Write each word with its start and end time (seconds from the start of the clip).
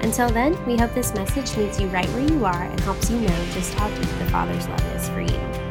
Until 0.00 0.28
then, 0.30 0.64
we 0.66 0.76
hope 0.76 0.94
this 0.94 1.14
message 1.14 1.56
meets 1.56 1.80
you 1.80 1.88
right 1.88 2.08
where 2.10 2.28
you 2.28 2.44
are 2.44 2.62
and 2.62 2.80
helps 2.80 3.10
you 3.10 3.20
know 3.20 3.46
just 3.52 3.74
how 3.74 3.88
deep 3.88 4.18
the 4.18 4.26
Father's 4.26 4.68
love 4.68 4.94
is 4.94 5.08
for 5.08 5.20
you. 5.20 5.66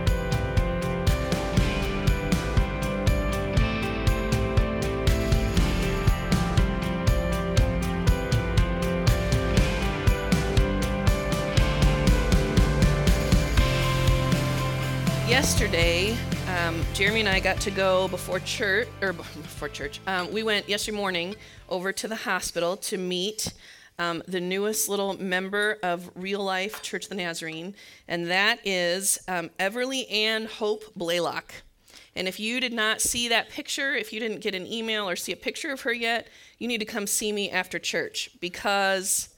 yesterday, 15.45 16.17
um, 16.47 16.81
Jeremy 16.93 17.19
and 17.19 17.29
I 17.29 17.39
got 17.39 17.59
to 17.61 17.71
go 17.71 18.07
before 18.07 18.39
church, 18.39 18.87
or 19.01 19.13
before 19.13 19.69
church. 19.69 19.99
Um, 20.07 20.31
we 20.31 20.43
went 20.43 20.67
yesterday 20.67 20.97
morning 20.97 21.35
over 21.69 21.91
to 21.91 22.07
the 22.07 22.15
hospital 22.15 22.77
to 22.77 22.97
meet 22.97 23.53
um, 23.97 24.23
the 24.27 24.41
newest 24.41 24.89
little 24.89 25.17
member 25.17 25.77
of 25.83 26.09
Real 26.15 26.43
Life 26.43 26.81
Church 26.81 27.05
of 27.05 27.09
the 27.09 27.15
Nazarene, 27.15 27.75
and 28.07 28.27
that 28.27 28.59
is 28.65 29.19
um, 29.27 29.49
Everly 29.59 30.11
Ann 30.11 30.45
Hope 30.45 30.93
Blaylock. 30.95 31.53
And 32.15 32.27
if 32.27 32.39
you 32.39 32.59
did 32.59 32.73
not 32.73 33.01
see 33.01 33.27
that 33.29 33.49
picture, 33.49 33.93
if 33.93 34.13
you 34.13 34.19
didn't 34.19 34.39
get 34.39 34.55
an 34.55 34.65
email 34.67 35.07
or 35.07 35.15
see 35.15 35.31
a 35.31 35.37
picture 35.37 35.71
of 35.71 35.81
her 35.81 35.93
yet, 35.93 36.27
you 36.59 36.67
need 36.67 36.79
to 36.79 36.85
come 36.85 37.07
see 37.07 37.31
me 37.31 37.49
after 37.49 37.77
church 37.77 38.29
because 38.39 39.29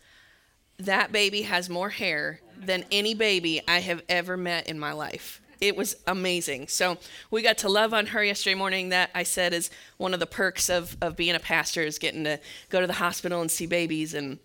that 0.77 1.11
baby 1.11 1.41
has 1.43 1.69
more 1.69 1.89
hair 1.89 2.39
than 2.59 2.85
any 2.91 3.15
baby 3.15 3.61
I 3.67 3.79
have 3.79 4.03
ever 4.09 4.37
met 4.37 4.67
in 4.67 4.77
my 4.77 4.91
life 4.91 5.41
it 5.61 5.75
was 5.75 5.95
amazing. 6.05 6.67
So 6.67 6.97
we 7.31 7.41
got 7.41 7.57
to 7.59 7.69
love 7.69 7.93
on 7.93 8.07
her 8.07 8.23
yesterday 8.23 8.55
morning. 8.55 8.89
That 8.89 9.09
I 9.15 9.23
said 9.23 9.53
is 9.53 9.69
one 9.97 10.13
of 10.13 10.19
the 10.19 10.27
perks 10.27 10.69
of, 10.69 10.97
of 11.01 11.15
being 11.15 11.35
a 11.35 11.39
pastor 11.39 11.81
is 11.81 11.97
getting 11.97 12.23
to 12.25 12.39
go 12.69 12.81
to 12.81 12.87
the 12.87 12.93
hospital 12.93 13.41
and 13.41 13.49
see 13.49 13.65
babies 13.65 14.13
and 14.13 14.39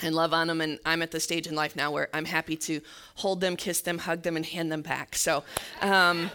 and 0.00 0.14
love 0.14 0.32
on 0.32 0.46
them. 0.46 0.60
And 0.60 0.78
I'm 0.86 1.02
at 1.02 1.10
the 1.10 1.20
stage 1.20 1.46
in 1.46 1.54
life 1.54 1.76
now 1.76 1.90
where 1.90 2.08
I'm 2.14 2.24
happy 2.24 2.56
to 2.56 2.80
hold 3.16 3.40
them, 3.40 3.56
kiss 3.56 3.80
them, 3.80 3.98
hug 3.98 4.22
them, 4.22 4.36
and 4.36 4.46
hand 4.46 4.72
them 4.72 4.82
back. 4.82 5.16
So. 5.16 5.44
Um, 5.80 6.30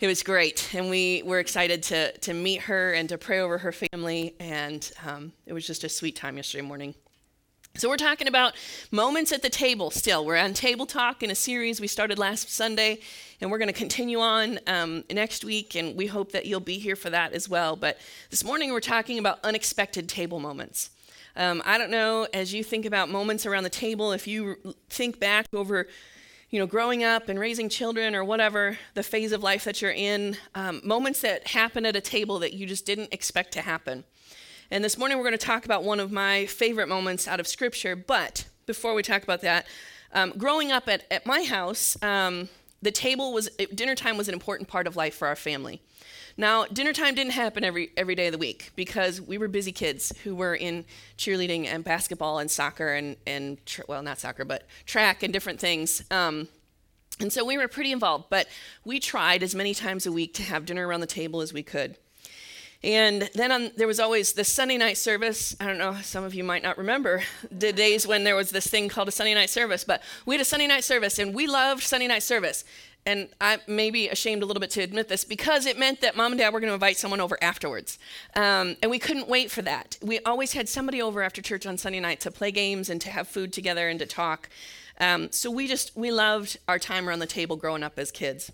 it 0.00 0.06
was 0.06 0.22
great, 0.22 0.72
and 0.76 0.88
we 0.88 1.24
were 1.24 1.40
excited 1.40 1.82
to 1.84 2.16
to 2.18 2.32
meet 2.32 2.60
her 2.62 2.92
and 2.92 3.08
to 3.08 3.18
pray 3.18 3.40
over 3.40 3.58
her 3.58 3.72
family, 3.72 4.36
and 4.38 4.88
um, 5.04 5.32
it 5.44 5.52
was 5.52 5.66
just 5.66 5.82
a 5.82 5.88
sweet 5.88 6.14
time 6.14 6.36
yesterday 6.36 6.62
morning. 6.62 6.94
So, 7.78 7.88
we're 7.88 7.96
talking 7.96 8.28
about 8.28 8.54
moments 8.90 9.32
at 9.32 9.42
the 9.42 9.50
table 9.50 9.90
still. 9.90 10.24
We're 10.24 10.36
on 10.36 10.52
Table 10.52 10.86
Talk 10.86 11.22
in 11.22 11.30
a 11.30 11.34
series 11.34 11.80
we 11.80 11.86
started 11.86 12.18
last 12.18 12.50
Sunday, 12.50 13.00
and 13.40 13.50
we're 13.50 13.58
going 13.58 13.72
to 13.72 13.72
continue 13.72 14.20
on 14.20 14.60
um, 14.68 15.04
next 15.10 15.44
week, 15.44 15.74
and 15.74 15.96
we 15.96 16.06
hope 16.06 16.32
that 16.32 16.46
you'll 16.46 16.60
be 16.60 16.78
here 16.78 16.96
for 16.96 17.10
that 17.10 17.32
as 17.32 17.48
well. 17.48 17.74
But 17.74 17.98
this 18.30 18.44
morning, 18.44 18.72
we're 18.72 18.80
talking 18.80 19.18
about 19.18 19.38
unexpected 19.44 20.08
table 20.08 20.38
moments. 20.38 20.90
Um, 21.36 21.62
I 21.64 21.78
don't 21.78 21.90
know, 21.90 22.26
as 22.32 22.52
you 22.52 22.64
think 22.64 22.84
about 22.84 23.08
moments 23.08 23.46
around 23.46 23.64
the 23.64 23.70
table, 23.70 24.12
if 24.12 24.26
you 24.26 24.56
think 24.88 25.20
back 25.20 25.46
over 25.52 25.86
you 26.50 26.58
know, 26.58 26.66
growing 26.66 27.04
up 27.04 27.28
and 27.28 27.38
raising 27.38 27.68
children 27.68 28.14
or 28.14 28.24
whatever 28.24 28.78
the 28.94 29.02
phase 29.02 29.32
of 29.32 29.42
life 29.42 29.64
that 29.64 29.82
you're 29.82 29.90
in, 29.90 30.36
um, 30.54 30.80
moments 30.82 31.20
that 31.20 31.48
happen 31.48 31.84
at 31.84 31.94
a 31.94 32.00
table 32.00 32.38
that 32.38 32.54
you 32.54 32.66
just 32.66 32.86
didn't 32.86 33.12
expect 33.12 33.52
to 33.52 33.60
happen. 33.60 34.04
And 34.70 34.82
this 34.82 34.96
morning 34.96 35.18
we're 35.18 35.24
going 35.24 35.36
to 35.36 35.46
talk 35.46 35.64
about 35.64 35.84
one 35.84 36.00
of 36.00 36.10
my 36.10 36.46
favorite 36.46 36.88
moments 36.88 37.28
out 37.28 37.38
of 37.38 37.46
Scripture. 37.46 37.94
But 37.96 38.46
before 38.66 38.94
we 38.94 39.02
talk 39.02 39.22
about 39.22 39.42
that, 39.42 39.66
um, 40.12 40.32
growing 40.38 40.72
up 40.72 40.88
at, 40.88 41.04
at 41.10 41.26
my 41.26 41.42
house, 41.42 42.02
um, 42.02 42.48
the 42.80 42.92
table 42.92 43.32
was, 43.34 43.50
dinner 43.74 43.94
time 43.94 44.16
was 44.16 44.28
an 44.28 44.34
important 44.34 44.68
part 44.68 44.86
of 44.86 44.96
life 44.96 45.14
for 45.14 45.28
our 45.28 45.36
family. 45.36 45.82
Now, 46.40 46.66
dinner 46.66 46.92
time 46.92 47.16
didn't 47.16 47.32
happen 47.32 47.64
every, 47.64 47.90
every 47.96 48.14
day 48.14 48.26
of 48.26 48.32
the 48.32 48.38
week 48.38 48.70
because 48.76 49.20
we 49.20 49.38
were 49.38 49.48
busy 49.48 49.72
kids 49.72 50.12
who 50.22 50.36
were 50.36 50.54
in 50.54 50.84
cheerleading 51.18 51.66
and 51.66 51.82
basketball 51.82 52.38
and 52.38 52.48
soccer 52.48 52.94
and, 52.94 53.16
and 53.26 53.64
tr- 53.66 53.82
well, 53.88 54.04
not 54.04 54.20
soccer, 54.20 54.44
but 54.44 54.62
track 54.86 55.24
and 55.24 55.32
different 55.32 55.58
things. 55.58 56.04
Um, 56.12 56.46
and 57.18 57.32
so 57.32 57.44
we 57.44 57.58
were 57.58 57.66
pretty 57.66 57.90
involved, 57.90 58.26
but 58.30 58.46
we 58.84 59.00
tried 59.00 59.42
as 59.42 59.56
many 59.56 59.74
times 59.74 60.06
a 60.06 60.12
week 60.12 60.32
to 60.34 60.44
have 60.44 60.64
dinner 60.64 60.86
around 60.86 61.00
the 61.00 61.08
table 61.08 61.40
as 61.40 61.52
we 61.52 61.64
could. 61.64 61.96
And 62.84 63.28
then 63.34 63.50
on, 63.50 63.72
there 63.76 63.88
was 63.88 63.98
always 63.98 64.34
the 64.34 64.44
Sunday 64.44 64.76
night 64.76 64.96
service. 64.96 65.56
I 65.58 65.66
don't 65.66 65.78
know, 65.78 65.96
some 66.02 66.22
of 66.22 66.34
you 66.34 66.44
might 66.44 66.62
not 66.62 66.78
remember 66.78 67.24
the 67.50 67.72
days 67.72 68.06
when 68.06 68.22
there 68.22 68.36
was 68.36 68.50
this 68.50 68.68
thing 68.68 68.88
called 68.88 69.08
a 69.08 69.10
Sunday 69.10 69.34
night 69.34 69.50
service, 69.50 69.82
but 69.82 70.04
we 70.24 70.36
had 70.36 70.40
a 70.40 70.44
Sunday 70.44 70.68
night 70.68 70.84
service 70.84 71.18
and 71.18 71.34
we 71.34 71.48
loved 71.48 71.82
Sunday 71.82 72.06
night 72.06 72.22
service. 72.22 72.62
And 73.08 73.30
I 73.40 73.56
may 73.66 73.90
be 73.90 74.10
ashamed 74.10 74.42
a 74.42 74.46
little 74.46 74.60
bit 74.60 74.68
to 74.72 74.82
admit 74.82 75.08
this 75.08 75.24
because 75.24 75.64
it 75.64 75.78
meant 75.78 76.02
that 76.02 76.14
mom 76.14 76.32
and 76.32 76.38
dad 76.38 76.52
were 76.52 76.60
going 76.60 76.68
to 76.68 76.74
invite 76.74 76.98
someone 76.98 77.22
over 77.22 77.38
afterwards. 77.40 77.98
Um, 78.36 78.76
and 78.82 78.90
we 78.90 78.98
couldn't 78.98 79.30
wait 79.30 79.50
for 79.50 79.62
that. 79.62 79.96
We 80.02 80.18
always 80.26 80.52
had 80.52 80.68
somebody 80.68 81.00
over 81.00 81.22
after 81.22 81.40
church 81.40 81.64
on 81.64 81.78
Sunday 81.78 82.00
night 82.00 82.20
to 82.20 82.30
play 82.30 82.50
games 82.50 82.90
and 82.90 83.00
to 83.00 83.08
have 83.08 83.26
food 83.26 83.50
together 83.50 83.88
and 83.88 83.98
to 83.98 84.04
talk. 84.04 84.50
Um, 85.00 85.32
so 85.32 85.50
we 85.50 85.66
just, 85.66 85.96
we 85.96 86.10
loved 86.12 86.58
our 86.68 86.78
time 86.78 87.08
around 87.08 87.20
the 87.20 87.26
table 87.26 87.56
growing 87.56 87.82
up 87.82 87.98
as 87.98 88.10
kids. 88.10 88.52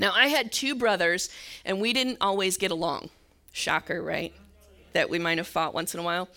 Now, 0.00 0.10
I 0.12 0.26
had 0.26 0.50
two 0.50 0.74
brothers, 0.74 1.30
and 1.64 1.80
we 1.80 1.92
didn't 1.92 2.18
always 2.20 2.56
get 2.56 2.72
along. 2.72 3.10
Shocker, 3.52 4.02
right? 4.02 4.32
That 4.94 5.08
we 5.08 5.20
might 5.20 5.38
have 5.38 5.46
fought 5.46 5.74
once 5.74 5.94
in 5.94 6.00
a 6.00 6.02
while. 6.02 6.28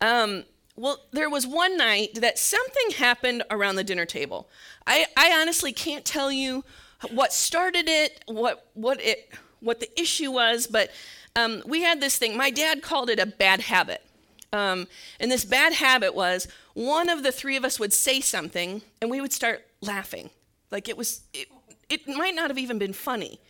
Um, 0.00 0.44
well, 0.76 1.00
there 1.12 1.30
was 1.30 1.46
one 1.46 1.76
night 1.76 2.16
that 2.16 2.38
something 2.38 2.96
happened 2.96 3.44
around 3.50 3.76
the 3.76 3.84
dinner 3.84 4.06
table. 4.06 4.48
I, 4.86 5.06
I 5.16 5.32
honestly 5.40 5.72
can't 5.72 6.04
tell 6.04 6.32
you 6.32 6.64
what 7.10 7.32
started 7.32 7.88
it, 7.88 8.22
what, 8.26 8.66
what, 8.74 9.00
it, 9.00 9.32
what 9.60 9.80
the 9.80 10.00
issue 10.00 10.32
was, 10.32 10.66
but 10.66 10.90
um, 11.36 11.62
we 11.66 11.82
had 11.82 12.00
this 12.00 12.18
thing. 12.18 12.36
My 12.36 12.50
dad 12.50 12.82
called 12.82 13.08
it 13.08 13.20
a 13.20 13.26
bad 13.26 13.60
habit. 13.60 14.02
Um, 14.52 14.86
and 15.18 15.30
this 15.30 15.44
bad 15.44 15.74
habit 15.74 16.14
was 16.14 16.48
one 16.74 17.08
of 17.08 17.22
the 17.22 17.32
three 17.32 17.56
of 17.56 17.64
us 17.64 17.80
would 17.80 17.92
say 17.92 18.20
something 18.20 18.82
and 19.00 19.10
we 19.10 19.20
would 19.20 19.32
start 19.32 19.66
laughing. 19.80 20.30
Like 20.70 20.88
it 20.88 20.96
was, 20.96 21.22
it, 21.32 21.48
it 21.88 22.08
might 22.08 22.34
not 22.34 22.50
have 22.50 22.58
even 22.58 22.78
been 22.78 22.92
funny, 22.92 23.40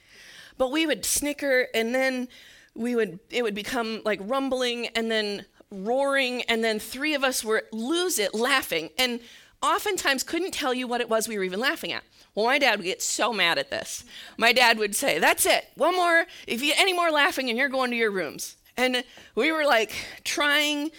but 0.57 0.71
we 0.71 0.87
would 0.87 1.05
snicker 1.05 1.69
and 1.75 1.95
then 1.95 2.29
we 2.75 2.95
would, 2.97 3.19
it 3.31 3.43
would 3.43 3.55
become 3.55 4.01
like 4.05 4.21
rumbling 4.23 4.89
and 4.89 5.11
then 5.11 5.45
roaring, 5.75 6.43
and 6.43 6.63
then 6.63 6.79
three 6.79 7.15
of 7.15 7.25
us 7.25 7.45
would 7.45 7.63
lose 7.73 8.19
it 8.19 8.35
laughing. 8.35 8.91
And 8.99 9.21
oftentimes 9.63 10.23
couldn't 10.23 10.53
tell 10.53 10.75
you 10.75 10.87
what 10.87 11.01
it 11.01 11.09
was 11.09 11.29
we 11.29 11.39
were 11.39 11.45
even 11.45 11.61
laughing 11.61 11.93
at. 11.93 12.05
Well, 12.35 12.47
my 12.47 12.59
dad 12.59 12.79
would 12.79 12.85
get 12.85 13.03
so 13.03 13.33
mad 13.33 13.59
at 13.59 13.71
this. 13.71 14.05
My 14.37 14.53
dad 14.53 14.79
would 14.79 14.95
say, 14.97 15.19
That's 15.19 15.47
it, 15.47 15.67
one 15.77 15.95
more, 15.95 16.27
if 16.47 16.63
you 16.63 16.73
get 16.73 16.81
any 16.81 16.93
more 16.93 17.11
laughing, 17.11 17.49
and 17.49 17.59
you're 17.59 17.69
going 17.69 17.91
to 17.91 17.97
your 17.97 18.11
rooms. 18.11 18.57
And 18.77 19.05
we 19.35 19.53
were 19.53 19.65
like 19.65 19.95
trying 20.25 20.91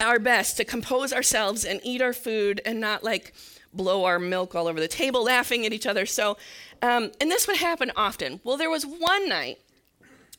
our 0.00 0.18
best 0.18 0.56
to 0.56 0.64
compose 0.64 1.12
ourselves 1.12 1.64
and 1.64 1.80
eat 1.82 2.02
our 2.02 2.12
food 2.12 2.60
and 2.64 2.80
not 2.80 3.02
like 3.02 3.32
blow 3.72 4.04
our 4.04 4.20
milk 4.20 4.54
all 4.54 4.68
over 4.68 4.78
the 4.78 4.86
table 4.86 5.24
laughing 5.24 5.66
at 5.66 5.72
each 5.72 5.86
other. 5.86 6.06
So 6.06 6.36
um, 6.84 7.12
and 7.18 7.30
this 7.30 7.46
would 7.46 7.56
happen 7.56 7.92
often. 7.96 8.40
Well, 8.44 8.58
there 8.58 8.68
was 8.68 8.84
one 8.84 9.26
night 9.26 9.58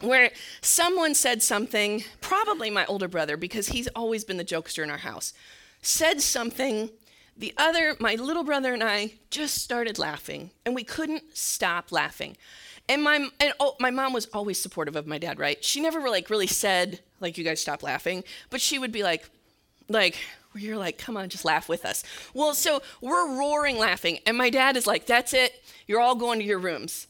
where 0.06 0.32
someone 0.62 1.16
said 1.16 1.42
something, 1.42 2.04
probably 2.22 2.70
my 2.70 2.86
older 2.86 3.08
brother, 3.08 3.38
because 3.38 3.70
he's 3.70 3.88
always 3.96 4.24
been 4.24 4.38
the 4.38 4.46
jokester 4.46 4.84
in 4.84 4.90
our 4.90 4.98
house, 4.98 5.34
said 5.82 6.22
something. 6.22 6.90
The 7.38 7.54
other, 7.58 7.98
my 8.00 8.16
little 8.16 8.44
brother 8.44 8.74
and 8.74 8.84
I, 8.84 9.14
just 9.30 9.56
started 9.56 10.00
laughing, 10.00 10.52
and 10.66 10.74
we 10.74 10.84
couldn't 10.84 11.36
stop 11.36 11.92
laughing. 11.92 12.38
And 12.88 13.04
my 13.04 13.28
and 13.40 13.54
oh, 13.60 13.76
my 13.80 13.90
mom 13.90 14.14
was 14.14 14.28
always 14.28 14.62
supportive 14.62 14.96
of 14.96 15.08
my 15.08 15.18
dad, 15.18 15.40
right? 15.40 15.62
She 15.64 15.82
never 15.82 16.00
like 16.08 16.30
really 16.30 16.48
said 16.48 17.00
like 17.20 17.38
you 17.38 17.44
guys 17.44 17.60
stop 17.60 17.84
laughing, 17.84 18.24
but 18.50 18.62
she 18.62 18.80
would 18.80 18.92
be 18.92 19.04
like, 19.04 19.30
like 19.90 20.18
where 20.52 20.64
you're 20.64 20.78
like, 20.78 20.98
come 20.98 21.18
on, 21.18 21.28
just 21.28 21.44
laugh 21.44 21.68
with 21.68 21.84
us. 21.84 22.04
Well, 22.34 22.54
so 22.54 22.82
we're 23.02 23.38
roaring 23.38 23.78
laughing, 23.78 24.20
and 24.26 24.38
my 24.38 24.50
dad 24.50 24.78
is 24.78 24.88
like, 24.88 25.06
that's 25.06 25.34
it. 25.34 25.62
You're 25.88 26.00
all 26.00 26.16
going 26.16 26.40
to 26.40 26.46
your 26.46 26.60
rooms. 26.60 27.08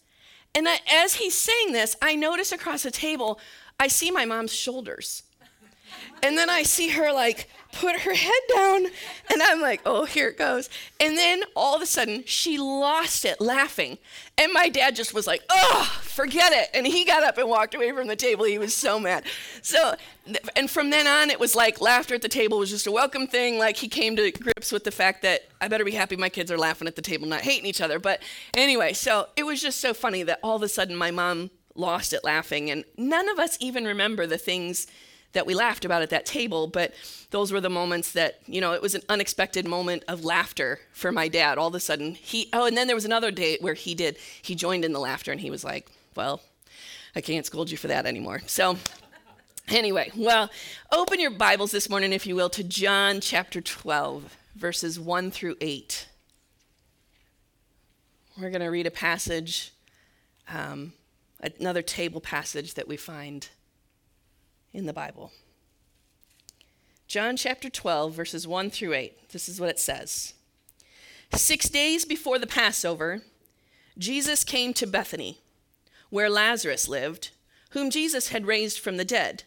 And 0.56 0.68
as 0.90 1.16
he's 1.16 1.38
saying 1.38 1.74
this, 1.74 1.98
I 2.02 2.16
notice 2.16 2.54
across 2.54 2.84
the 2.84 2.92
table, 2.92 3.40
I 3.78 3.90
see 3.90 4.10
my 4.10 4.24
mom's 4.26 4.54
shoulders. 4.54 5.24
And 6.24 6.38
then 6.38 6.50
I 6.50 6.64
see 6.64 6.90
her 6.90 7.12
like 7.12 7.50
put 7.76 8.00
her 8.00 8.14
head 8.14 8.42
down, 8.56 8.86
and 9.32 9.44
I'm 9.44 9.62
like, 9.62 9.82
oh, 9.86 10.06
here 10.06 10.30
it 10.30 10.38
goes. 10.38 10.70
And 11.00 11.18
then 11.18 11.44
all 11.56 11.76
of 11.76 11.82
a 11.82 11.86
sudden, 11.86 12.24
she 12.26 12.58
lost 12.58 13.26
it 13.26 13.42
laughing. 13.42 13.98
And 14.38 14.54
my 14.54 14.70
dad 14.70 14.96
just 14.96 15.14
was 15.14 15.28
like, 15.28 15.44
oh, 15.50 16.00
forget 16.02 16.54
it. 16.54 16.70
And 16.74 16.88
he 16.88 17.06
got 17.06 17.24
up 17.24 17.38
and 17.38 17.50
walked 17.50 17.76
away 17.76 17.92
from 17.92 18.08
the 18.08 18.16
table. 18.16 18.46
He 18.46 18.58
was 18.58 18.74
so 18.74 19.00
mad. 19.00 19.26
So, 19.62 19.96
and 20.56 20.70
from 20.70 20.90
then 20.90 21.06
on, 21.06 21.30
it 21.30 21.40
was 21.40 21.56
like 21.56 21.82
laughter 21.82 22.16
at 22.16 22.22
the 22.22 22.30
table 22.30 22.58
was 22.60 22.70
just 22.70 22.88
a 22.88 22.92
welcome 22.92 23.28
thing. 23.28 23.60
Like 23.60 23.78
he 23.78 23.88
came 23.88 24.16
to 24.16 24.32
grips 24.32 24.72
with 24.72 24.86
the 24.86 24.92
fact 24.92 25.22
that 25.24 25.42
I 25.60 25.68
better 25.68 25.86
be 25.86 25.92
happy 25.92 26.16
my 26.16 26.30
kids 26.30 26.52
are 26.52 26.58
laughing 26.58 26.88
at 26.88 26.96
the 26.96 27.02
table, 27.02 27.28
not 27.28 27.42
hating 27.42 27.66
each 27.66 27.82
other. 27.82 28.00
But 28.00 28.22
anyway, 28.56 28.94
so 28.94 29.28
it 29.36 29.44
was 29.44 29.62
just 29.62 29.80
so 29.80 29.94
funny 29.94 30.24
that 30.24 30.40
all 30.42 30.56
of 30.56 30.64
a 30.64 30.70
sudden 30.70 30.96
my 30.96 31.12
mom 31.12 31.52
lost 31.76 32.14
it 32.14 32.24
laughing. 32.24 32.72
And 32.72 32.86
none 32.98 33.28
of 33.28 33.38
us 33.38 33.58
even 33.60 33.84
remember 33.86 34.26
the 34.26 34.38
things 34.38 34.88
that 35.36 35.46
we 35.46 35.54
laughed 35.54 35.86
about 35.86 36.02
at 36.02 36.10
that 36.10 36.26
table, 36.26 36.66
but 36.66 36.94
those 37.30 37.52
were 37.52 37.62
the 37.62 37.70
moments 37.70 38.14
that, 38.14 38.40
you 38.48 38.60
know, 38.60 38.72
it 38.72 38.82
was 38.82 38.96
an 38.96 39.02
unexpected 39.10 39.68
moment 39.68 40.04
of 40.08 40.26
laughter 40.26 40.80
for 40.94 41.12
my 41.12 41.28
dad. 41.28 41.58
All 41.58 41.68
of 41.68 41.76
a 41.76 41.80
sudden, 41.80 42.16
he, 42.16 42.50
oh, 42.54 42.66
and 42.66 42.76
then 42.76 42.88
there 42.88 42.96
was 42.96 43.06
another 43.06 43.32
day 43.32 43.58
where 43.60 43.74
he 43.74 43.94
did, 43.94 44.18
he 44.42 44.56
joined 44.56 44.84
in 44.84 44.94
the 44.94 45.00
laughter 45.00 45.32
and 45.32 45.42
he 45.42 45.52
was 45.52 45.64
like, 45.64 45.88
well, 46.16 46.42
I 47.16 47.22
can't 47.22 47.46
scold 47.46 47.70
you 47.70 47.78
for 47.78 47.88
that 47.88 48.06
anymore. 48.06 48.42
So, 48.48 48.78
anyway, 49.68 50.10
well, 50.16 50.50
open 50.92 51.20
your 51.20 51.32
Bibles 51.32 51.72
this 51.72 51.90
morning, 51.90 52.14
if 52.14 52.26
you 52.26 52.36
will, 52.36 52.50
to 52.52 52.64
John 52.64 53.20
chapter 53.20 53.60
12, 53.60 54.38
verses 54.56 54.98
1 54.98 55.32
through 55.32 55.58
8. 55.60 56.08
We're 58.40 58.50
going 58.50 58.62
to 58.62 58.68
read 58.68 58.88
a 58.88 58.92
passage, 58.92 59.74
um, 60.48 60.94
another 61.60 61.82
table 61.82 62.22
passage 62.22 62.76
that 62.76 62.88
we 62.88 62.96
find 62.96 63.50
in 64.76 64.86
the 64.86 64.94
Bible. 64.94 65.32
John 67.08 67.38
chapter 67.38 67.70
12, 67.70 68.14
verses 68.14 68.48
1 68.48 68.70
through 68.70 68.94
8. 68.94 69.30
This 69.30 69.48
is 69.48 69.60
what 69.60 69.70
it 69.70 69.80
says 69.80 70.34
Six 71.34 71.70
days 71.70 72.06
before 72.06 72.38
the 72.38 72.48
Passover, 72.48 73.22
Jesus 73.98 74.44
came 74.44 74.74
to 74.74 74.86
Bethany, 74.86 75.40
where 76.10 76.30
Lazarus 76.30 76.90
lived, 76.90 77.32
whom 77.72 77.90
Jesus 77.90 78.30
had 78.30 78.46
raised 78.46 78.80
from 78.80 78.98
the 78.98 79.06
dead. 79.06 79.44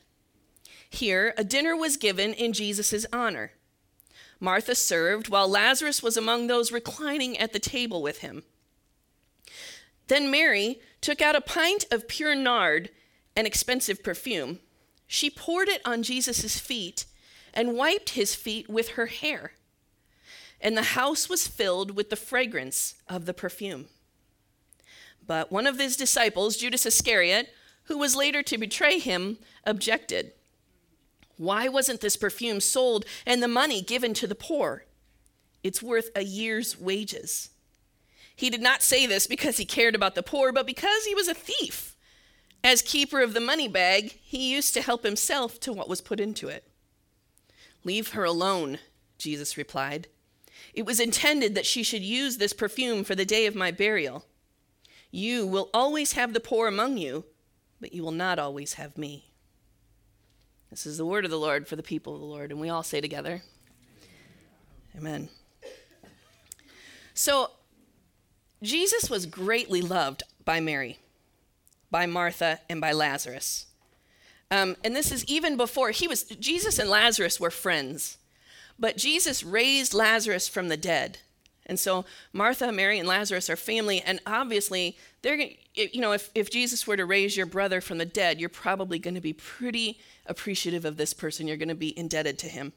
Here, 0.88 1.34
a 1.36 1.44
dinner 1.44 1.76
was 1.76 1.98
given 1.98 2.32
in 2.32 2.54
Jesus' 2.54 3.04
honor. 3.12 3.52
Martha 4.40 4.74
served, 4.74 5.28
while 5.28 5.48
Lazarus 5.48 6.02
was 6.02 6.16
among 6.16 6.46
those 6.46 6.72
reclining 6.72 7.36
at 7.36 7.52
the 7.52 7.58
table 7.58 8.00
with 8.00 8.18
him. 8.18 8.44
Then 10.06 10.30
Mary 10.30 10.80
took 11.02 11.20
out 11.20 11.36
a 11.36 11.42
pint 11.42 11.84
of 11.90 12.08
pure 12.08 12.34
nard, 12.34 12.88
an 13.36 13.44
expensive 13.44 14.02
perfume 14.02 14.60
she 15.08 15.30
poured 15.30 15.68
it 15.68 15.80
on 15.84 16.02
Jesus' 16.04 16.58
feet 16.60 17.06
and 17.54 17.74
wiped 17.74 18.10
his 18.10 18.34
feet 18.34 18.68
with 18.68 18.90
her 18.90 19.06
hair. 19.06 19.52
And 20.60 20.76
the 20.76 20.82
house 20.82 21.28
was 21.28 21.48
filled 21.48 21.96
with 21.96 22.10
the 22.10 22.16
fragrance 22.16 22.94
of 23.08 23.24
the 23.24 23.34
perfume. 23.34 23.86
But 25.26 25.50
one 25.50 25.66
of 25.66 25.78
his 25.78 25.96
disciples, 25.96 26.56
Judas 26.56 26.86
Iscariot, 26.86 27.48
who 27.84 27.96
was 27.96 28.14
later 28.14 28.42
to 28.42 28.58
betray 28.58 28.98
him, 28.98 29.38
objected. 29.64 30.32
Why 31.38 31.68
wasn't 31.68 32.00
this 32.00 32.16
perfume 32.16 32.60
sold 32.60 33.04
and 33.24 33.42
the 33.42 33.48
money 33.48 33.80
given 33.80 34.12
to 34.14 34.26
the 34.26 34.34
poor? 34.34 34.84
It's 35.62 35.82
worth 35.82 36.10
a 36.14 36.22
year's 36.22 36.78
wages. 36.78 37.50
He 38.36 38.50
did 38.50 38.60
not 38.60 38.82
say 38.82 39.06
this 39.06 39.26
because 39.26 39.56
he 39.56 39.64
cared 39.64 39.94
about 39.94 40.14
the 40.14 40.22
poor, 40.22 40.52
but 40.52 40.66
because 40.66 41.04
he 41.04 41.14
was 41.14 41.28
a 41.28 41.34
thief. 41.34 41.96
As 42.64 42.82
keeper 42.82 43.20
of 43.20 43.34
the 43.34 43.40
money 43.40 43.68
bag, 43.68 44.18
he 44.22 44.52
used 44.52 44.74
to 44.74 44.82
help 44.82 45.04
himself 45.04 45.60
to 45.60 45.72
what 45.72 45.88
was 45.88 46.00
put 46.00 46.20
into 46.20 46.48
it. 46.48 46.64
Leave 47.84 48.10
her 48.10 48.24
alone, 48.24 48.78
Jesus 49.16 49.56
replied. 49.56 50.08
It 50.74 50.84
was 50.84 51.00
intended 51.00 51.54
that 51.54 51.66
she 51.66 51.82
should 51.82 52.02
use 52.02 52.36
this 52.36 52.52
perfume 52.52 53.04
for 53.04 53.14
the 53.14 53.24
day 53.24 53.46
of 53.46 53.54
my 53.54 53.70
burial. 53.70 54.24
You 55.10 55.46
will 55.46 55.70
always 55.72 56.12
have 56.12 56.32
the 56.34 56.40
poor 56.40 56.66
among 56.66 56.98
you, 56.98 57.24
but 57.80 57.92
you 57.94 58.02
will 58.02 58.12
not 58.12 58.38
always 58.38 58.74
have 58.74 58.98
me. 58.98 59.30
This 60.70 60.84
is 60.84 60.98
the 60.98 61.06
word 61.06 61.24
of 61.24 61.30
the 61.30 61.38
Lord 61.38 61.66
for 61.66 61.76
the 61.76 61.82
people 61.82 62.14
of 62.14 62.20
the 62.20 62.26
Lord. 62.26 62.50
And 62.50 62.60
we 62.60 62.68
all 62.68 62.82
say 62.82 63.00
together, 63.00 63.42
Amen. 64.96 65.28
So, 67.14 67.52
Jesus 68.62 69.08
was 69.08 69.26
greatly 69.26 69.80
loved 69.80 70.24
by 70.44 70.60
Mary 70.60 70.98
by 71.90 72.06
Martha 72.06 72.60
and 72.68 72.80
by 72.80 72.92
Lazarus. 72.92 73.66
Um, 74.50 74.76
and 74.82 74.96
this 74.96 75.12
is 75.12 75.24
even 75.26 75.56
before 75.56 75.90
he 75.90 76.08
was, 76.08 76.24
Jesus 76.24 76.78
and 76.78 76.88
Lazarus 76.88 77.38
were 77.38 77.50
friends, 77.50 78.18
but 78.78 78.96
Jesus 78.96 79.42
raised 79.42 79.92
Lazarus 79.94 80.48
from 80.48 80.68
the 80.68 80.76
dead. 80.76 81.18
And 81.66 81.78
so 81.78 82.06
Martha, 82.32 82.72
Mary, 82.72 82.98
and 82.98 83.06
Lazarus 83.06 83.50
are 83.50 83.56
family, 83.56 84.00
and 84.00 84.20
obviously 84.26 84.96
they're 85.20 85.50
you 85.78 86.00
know, 86.00 86.12
if, 86.12 86.30
if 86.34 86.50
Jesus 86.50 86.86
were 86.86 86.96
to 86.96 87.04
raise 87.04 87.36
your 87.36 87.46
brother 87.46 87.80
from 87.80 87.98
the 87.98 88.06
dead, 88.06 88.40
you're 88.40 88.48
probably 88.48 88.98
going 88.98 89.14
to 89.14 89.20
be 89.20 89.32
pretty 89.32 89.98
appreciative 90.26 90.84
of 90.84 90.96
this 90.96 91.12
person. 91.12 91.46
You're 91.46 91.56
going 91.56 91.68
to 91.68 91.74
be 91.74 91.96
indebted 91.96 92.38
to 92.40 92.48
him. 92.48 92.72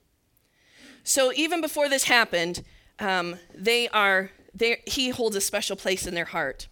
So 1.04 1.32
even 1.34 1.62
before 1.62 1.90
this 1.90 2.04
happened, 2.04 2.64
um, 3.00 3.38
they 3.56 3.90
are, 3.90 4.30
they, 4.54 4.84
he 4.86 5.10
holds 5.10 5.36
a 5.36 5.42
special 5.42 5.76
place 5.76 6.06
in 6.06 6.14
their 6.14 6.26
heart. 6.26 6.68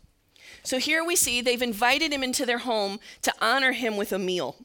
So 0.64 0.78
here 0.80 1.04
we 1.04 1.16
see 1.16 1.42
they've 1.42 1.62
invited 1.62 2.12
him 2.12 2.24
into 2.24 2.46
their 2.46 2.60
home 2.60 3.00
to 3.22 3.34
honor 3.42 3.72
him 3.72 3.98
with 3.98 4.12
a 4.12 4.20
meal. 4.20 4.56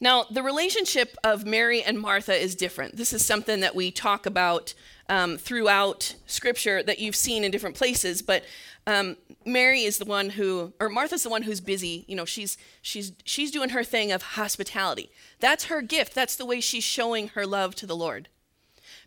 Now, 0.00 0.24
the 0.24 0.42
relationship 0.42 1.16
of 1.22 1.46
Mary 1.46 1.82
and 1.82 1.98
Martha 1.98 2.34
is 2.34 2.54
different. 2.54 2.96
This 2.96 3.12
is 3.12 3.24
something 3.24 3.60
that 3.60 3.74
we 3.74 3.90
talk 3.90 4.26
about 4.26 4.74
um, 5.08 5.38
throughout 5.38 6.14
Scripture 6.26 6.82
that 6.82 6.98
you've 6.98 7.16
seen 7.16 7.44
in 7.44 7.50
different 7.50 7.76
places. 7.76 8.22
But 8.22 8.44
um, 8.86 9.16
Mary 9.44 9.82
is 9.82 9.98
the 9.98 10.04
one 10.04 10.30
who, 10.30 10.72
or 10.80 10.88
Martha's 10.88 11.22
the 11.22 11.30
one 11.30 11.42
who's 11.42 11.60
busy. 11.60 12.04
You 12.06 12.16
know, 12.16 12.24
she's 12.24 12.58
she's 12.82 13.12
she's 13.24 13.50
doing 13.50 13.70
her 13.70 13.84
thing 13.84 14.12
of 14.12 14.22
hospitality. 14.22 15.10
That's 15.40 15.64
her 15.64 15.80
gift. 15.80 16.14
That's 16.14 16.36
the 16.36 16.46
way 16.46 16.60
she's 16.60 16.84
showing 16.84 17.28
her 17.28 17.46
love 17.46 17.74
to 17.76 17.86
the 17.86 17.96
Lord. 17.96 18.28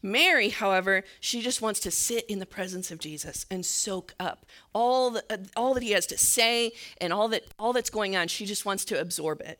Mary, 0.02 0.50
however, 0.50 1.04
she 1.20 1.42
just 1.42 1.62
wants 1.62 1.80
to 1.82 1.92
sit 1.92 2.26
in 2.26 2.40
the 2.40 2.46
presence 2.46 2.92
of 2.92 3.00
Jesus 3.00 3.46
and 3.50 3.66
soak 3.66 4.14
up 4.20 4.46
all, 4.74 5.12
the, 5.12 5.24
uh, 5.30 5.38
all 5.56 5.74
that 5.74 5.84
he 5.84 5.92
has 5.92 6.06
to 6.08 6.18
say 6.18 6.72
and 7.02 7.12
all, 7.12 7.28
that, 7.30 7.44
all 7.58 7.74
that's 7.74 7.90
going 7.90 8.16
on. 8.16 8.28
She 8.28 8.46
just 8.46 8.66
wants 8.66 8.86
to 8.86 9.00
absorb 9.00 9.42
it. 9.42 9.60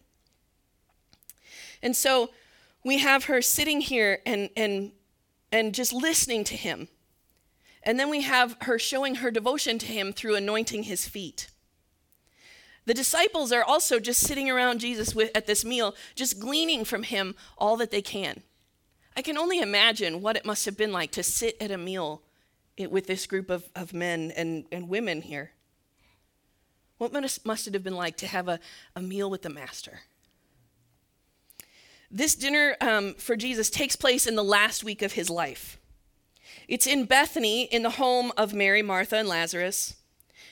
And 1.82 1.96
so 1.96 2.30
we 2.84 3.00
have 3.00 3.26
her 3.26 3.42
sitting 3.42 3.82
here 3.82 4.20
and, 4.26 4.50
and, 4.56 4.92
and 5.52 5.74
just 5.74 5.94
listening 5.94 6.44
to 6.46 6.56
him. 6.56 6.88
And 7.84 8.00
then 8.00 8.10
we 8.10 8.22
have 8.22 8.58
her 8.62 8.78
showing 8.78 9.16
her 9.16 9.32
devotion 9.32 9.78
to 9.80 9.86
him 9.86 10.12
through 10.12 10.36
anointing 10.36 10.84
his 10.84 11.08
feet. 11.08 11.50
The 12.86 12.94
disciples 12.94 13.52
are 13.52 13.64
also 13.64 14.00
just 14.00 14.22
sitting 14.22 14.50
around 14.50 14.80
Jesus 14.80 15.14
with, 15.14 15.36
at 15.36 15.46
this 15.46 15.66
meal, 15.66 15.94
just 16.16 16.40
gleaning 16.40 16.86
from 16.86 17.04
him 17.04 17.36
all 17.58 17.76
that 17.78 17.92
they 17.92 18.02
can. 18.02 18.44
I 19.18 19.24
can 19.24 19.36
only 19.36 19.60
imagine 19.60 20.22
what 20.22 20.36
it 20.36 20.46
must 20.46 20.66
have 20.66 20.78
been 20.78 20.92
like 20.92 21.10
to 21.14 21.24
sit 21.24 21.58
at 21.60 21.72
a 21.72 21.78
meal 21.78 22.22
with 22.78 23.08
this 23.08 23.26
group 23.26 23.50
of, 23.50 23.68
of 23.76 23.92
men 23.92 24.32
and, 24.38 24.66
and 24.72 24.88
women 24.88 25.24
here. 25.24 25.54
What 27.00 27.12
must, 27.12 27.44
must 27.44 27.66
it 27.66 27.74
have 27.74 27.84
been 27.84 27.96
like 27.96 28.16
to 28.18 28.28
have 28.28 28.48
a, 28.48 28.60
a 28.96 29.02
meal 29.02 29.28
with 29.28 29.42
the 29.42 29.50
Master? 29.50 30.02
This 32.12 32.36
dinner 32.36 32.78
um, 32.80 33.16
for 33.16 33.36
Jesus 33.36 33.72
takes 33.72 33.96
place 33.96 34.28
in 34.28 34.36
the 34.36 34.44
last 34.44 34.84
week 34.84 35.02
of 35.02 35.14
his 35.14 35.32
life. 35.32 35.80
It's 36.68 36.86
in 36.86 37.06
Bethany, 37.06 37.64
in 37.64 37.82
the 37.82 37.90
home 37.92 38.32
of 38.38 38.54
Mary, 38.54 38.84
Martha, 38.84 39.16
and 39.16 39.28
Lazarus, 39.28 39.96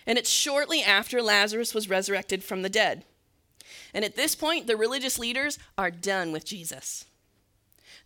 and 0.07 0.17
it's 0.17 0.29
shortly 0.29 0.81
after 0.81 1.21
Lazarus 1.21 1.75
was 1.75 1.87
resurrected 1.87 2.43
from 2.43 2.63
the 2.63 2.69
dead. 2.69 3.05
And 3.93 4.03
at 4.03 4.15
this 4.15 4.33
point, 4.33 4.65
the 4.65 4.75
religious 4.75 5.19
leaders 5.19 5.59
are 5.77 5.91
done 5.91 6.31
with 6.31 6.45
Jesus. 6.45 7.05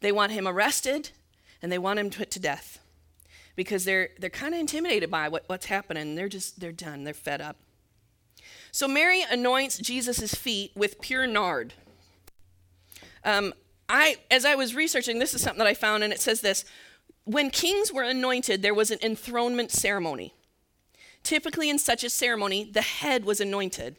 They 0.02 0.12
want 0.12 0.32
him 0.32 0.48
arrested 0.48 1.12
and 1.62 1.72
they 1.72 1.78
want 1.78 2.00
him 2.00 2.10
put 2.10 2.32
to 2.32 2.40
death 2.40 2.80
because 3.56 3.86
they're, 3.86 4.10
they're 4.20 4.30
kind 4.30 4.54
of 4.54 4.60
intimidated 4.60 5.12
by 5.12 5.28
what, 5.28 5.44
what's 5.48 5.66
happening. 5.66 6.16
They're 6.16 6.30
just, 6.30 6.60
they're 6.60 6.72
done. 6.72 7.04
They're 7.04 7.14
fed 7.14 7.42
up. 7.42 7.58
So 8.72 8.88
Mary 8.88 9.24
anoints 9.30 9.78
Jesus' 9.80 10.34
feet 10.34 10.72
with 10.76 11.02
pure 11.02 11.28
nard. 11.28 11.74
Um, 13.26 13.54
I, 13.90 14.18
as 14.30 14.46
I 14.46 14.56
was 14.56 14.76
researching, 14.76 15.20
this 15.20 15.34
is 15.34 15.42
something 15.42 15.58
that 15.58 15.68
I 15.68 15.74
found, 15.74 16.04
and 16.04 16.14
it 16.14 16.22
says 16.22 16.42
this 16.42 16.64
When 17.26 17.50
kings 17.50 17.92
were 17.92 18.04
anointed, 18.04 18.62
there 18.62 18.74
was 18.74 18.92
an 18.92 19.00
enthronement 19.02 19.72
ceremony. 19.72 20.34
Typically, 21.24 21.70
in 21.70 21.80
such 21.80 22.04
a 22.04 22.10
ceremony, 22.10 22.64
the 22.64 22.82
head 22.82 23.26
was 23.26 23.42
anointed. 23.42 23.98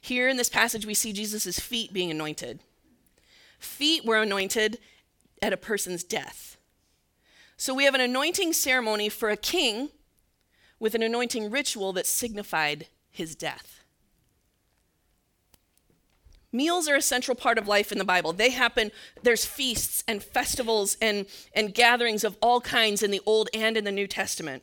Here 0.00 0.28
in 0.28 0.36
this 0.36 0.48
passage, 0.48 0.86
we 0.86 0.94
see 0.94 1.12
Jesus' 1.12 1.58
feet 1.58 1.92
being 1.92 2.10
anointed. 2.10 2.60
Feet 3.58 4.04
were 4.04 4.22
anointed 4.22 4.78
at 5.42 5.52
a 5.52 5.56
person's 5.56 6.04
death. 6.04 6.56
So 7.56 7.74
we 7.74 7.84
have 7.84 7.94
an 7.94 8.00
anointing 8.00 8.52
ceremony 8.54 9.08
for 9.08 9.28
a 9.28 9.36
king 9.36 9.90
with 10.78 10.94
an 10.94 11.02
anointing 11.02 11.50
ritual 11.50 11.92
that 11.92 12.06
signified 12.06 12.86
his 13.10 13.34
death. 13.34 13.80
Meals 16.52 16.86
are 16.86 16.96
a 16.96 17.02
central 17.02 17.34
part 17.34 17.56
of 17.56 17.66
life 17.66 17.92
in 17.92 17.98
the 17.98 18.04
Bible. 18.04 18.32
They 18.32 18.50
happen, 18.50 18.90
there's 19.22 19.44
feasts 19.44 20.04
and 20.06 20.22
festivals 20.22 20.96
and, 21.00 21.26
and 21.54 21.74
gatherings 21.74 22.24
of 22.24 22.36
all 22.42 22.60
kinds 22.60 23.02
in 23.02 23.10
the 23.10 23.22
Old 23.24 23.48
and 23.54 23.76
in 23.76 23.84
the 23.84 23.92
New 23.92 24.06
Testament. 24.06 24.62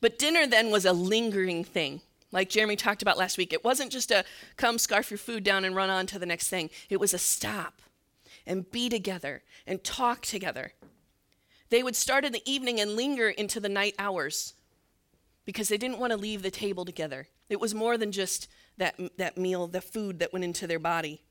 But 0.00 0.18
dinner 0.18 0.46
then 0.46 0.70
was 0.70 0.84
a 0.84 0.92
lingering 0.92 1.64
thing, 1.64 2.00
like 2.30 2.48
Jeremy 2.48 2.76
talked 2.76 3.02
about 3.02 3.18
last 3.18 3.38
week. 3.38 3.52
It 3.52 3.64
wasn't 3.64 3.90
just 3.90 4.12
a 4.12 4.24
come 4.56 4.78
scarf 4.78 5.10
your 5.10 5.18
food 5.18 5.42
down 5.42 5.64
and 5.64 5.74
run 5.74 5.90
on 5.90 6.06
to 6.08 6.18
the 6.18 6.26
next 6.26 6.48
thing, 6.48 6.70
it 6.88 7.00
was 7.00 7.12
a 7.12 7.18
stop 7.18 7.80
and 8.46 8.70
be 8.70 8.88
together 8.88 9.42
and 9.66 9.82
talk 9.82 10.22
together. 10.22 10.72
They 11.70 11.82
would 11.82 11.96
start 11.96 12.24
in 12.24 12.32
the 12.32 12.42
evening 12.50 12.80
and 12.80 12.96
linger 12.96 13.28
into 13.28 13.60
the 13.60 13.68
night 13.68 13.94
hours 13.98 14.54
because 15.44 15.68
they 15.68 15.76
didn't 15.76 15.98
want 15.98 16.12
to 16.12 16.16
leave 16.16 16.42
the 16.42 16.50
table 16.50 16.84
together. 16.84 17.28
It 17.48 17.60
was 17.60 17.74
more 17.74 17.98
than 17.98 18.12
just 18.12 18.48
that, 18.76 18.94
that 19.16 19.36
meal, 19.36 19.66
the 19.66 19.80
food 19.80 20.18
that 20.18 20.32
went 20.32 20.44
into 20.44 20.66
their 20.66 20.78
body. 20.78 21.22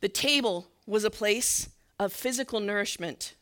The 0.00 0.08
table 0.08 0.68
was 0.86 1.04
a 1.04 1.10
place 1.10 1.68
of 1.98 2.12
physical 2.12 2.60
nourishment. 2.60 3.34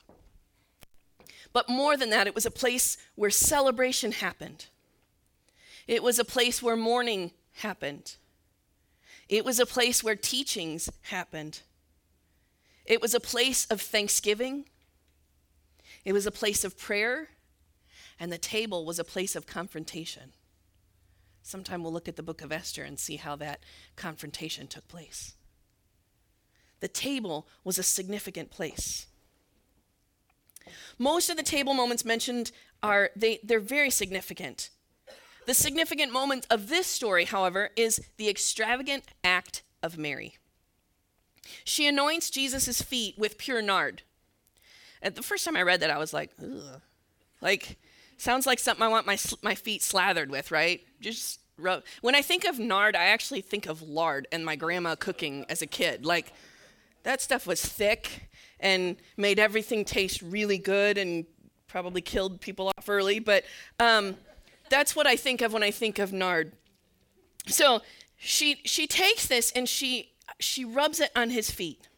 But 1.52 1.68
more 1.68 1.96
than 1.96 2.10
that, 2.10 2.26
it 2.26 2.34
was 2.34 2.46
a 2.46 2.50
place 2.50 2.98
where 3.14 3.30
celebration 3.30 4.12
happened. 4.12 4.66
It 5.86 6.02
was 6.02 6.18
a 6.18 6.24
place 6.24 6.62
where 6.62 6.76
mourning 6.76 7.32
happened. 7.54 8.16
It 9.28 9.44
was 9.44 9.60
a 9.60 9.66
place 9.66 10.02
where 10.02 10.16
teachings 10.16 10.90
happened. 11.02 11.60
It 12.88 13.02
was 13.02 13.14
a 13.14 13.20
place 13.20 13.66
of 13.66 13.82
thanksgiving. 13.82 14.64
It 16.04 16.14
was 16.14 16.26
a 16.26 16.32
place 16.32 16.64
of 16.64 16.78
prayer. 16.78 17.28
And 18.18 18.32
the 18.32 18.38
table 18.38 18.84
was 18.84 18.98
a 18.98 19.04
place 19.04 19.36
of 19.36 19.46
confrontation. 19.46 20.32
Sometime 21.42 21.82
we'll 21.82 21.92
look 21.92 22.08
at 22.08 22.16
the 22.16 22.22
book 22.22 22.42
of 22.42 22.50
Esther 22.50 22.82
and 22.82 22.98
see 22.98 23.16
how 23.16 23.36
that 23.36 23.60
confrontation 23.94 24.66
took 24.66 24.88
place. 24.88 25.34
The 26.80 26.88
table 26.88 27.46
was 27.62 27.78
a 27.78 27.82
significant 27.82 28.50
place. 28.50 29.06
Most 30.98 31.28
of 31.28 31.36
the 31.36 31.42
table 31.42 31.74
moments 31.74 32.04
mentioned 32.04 32.52
are 32.82 33.10
they, 33.14 33.40
they're 33.42 33.60
very 33.60 33.90
significant. 33.90 34.70
The 35.46 35.54
significant 35.54 36.12
moment 36.12 36.46
of 36.50 36.68
this 36.68 36.86
story, 36.86 37.24
however, 37.24 37.70
is 37.76 38.00
the 38.16 38.28
extravagant 38.28 39.04
act 39.22 39.62
of 39.82 39.98
Mary. 39.98 40.36
She 41.64 41.86
anoints 41.86 42.30
Jesus' 42.30 42.82
feet 42.82 43.18
with 43.18 43.38
pure 43.38 43.62
nard. 43.62 44.02
And 45.02 45.14
the 45.14 45.22
first 45.22 45.44
time 45.44 45.56
I 45.56 45.62
read 45.62 45.80
that, 45.80 45.90
I 45.90 45.98
was 45.98 46.12
like, 46.12 46.30
Ugh. 46.42 46.80
like 47.40 47.78
Sounds 48.18 48.46
like 48.46 48.58
something 48.58 48.82
I 48.82 48.88
want 48.88 49.06
my, 49.06 49.16
my 49.42 49.54
feet 49.54 49.80
slathered 49.80 50.28
with, 50.28 50.50
right? 50.50 50.80
Just 51.00 51.38
rub. 51.56 51.84
When 52.00 52.16
I 52.16 52.22
think 52.22 52.44
of 52.44 52.58
nard, 52.58 52.96
I 52.96 53.04
actually 53.04 53.42
think 53.42 53.66
of 53.66 53.80
lard 53.80 54.26
and 54.32 54.44
my 54.44 54.56
grandma 54.56 54.96
cooking 54.96 55.46
as 55.48 55.62
a 55.62 55.66
kid. 55.66 56.04
Like, 56.04 56.32
that 57.04 57.20
stuff 57.20 57.46
was 57.46 57.64
thick 57.64 58.28
and 58.58 58.96
made 59.16 59.38
everything 59.38 59.84
taste 59.84 60.20
really 60.20 60.58
good 60.58 60.98
and 60.98 61.26
probably 61.68 62.00
killed 62.00 62.40
people 62.40 62.72
off 62.76 62.88
early. 62.88 63.20
But 63.20 63.44
um, 63.78 64.16
that's 64.68 64.96
what 64.96 65.06
I 65.06 65.14
think 65.14 65.40
of 65.40 65.52
when 65.52 65.62
I 65.62 65.70
think 65.70 66.00
of 66.00 66.12
nard. 66.12 66.52
So 67.46 67.82
she 68.16 68.60
she 68.64 68.88
takes 68.88 69.26
this 69.28 69.52
and 69.52 69.68
she 69.68 70.10
she 70.38 70.64
rubs 70.64 71.00
it 71.00 71.10
on 71.16 71.30
his 71.30 71.50
feet. 71.50 71.88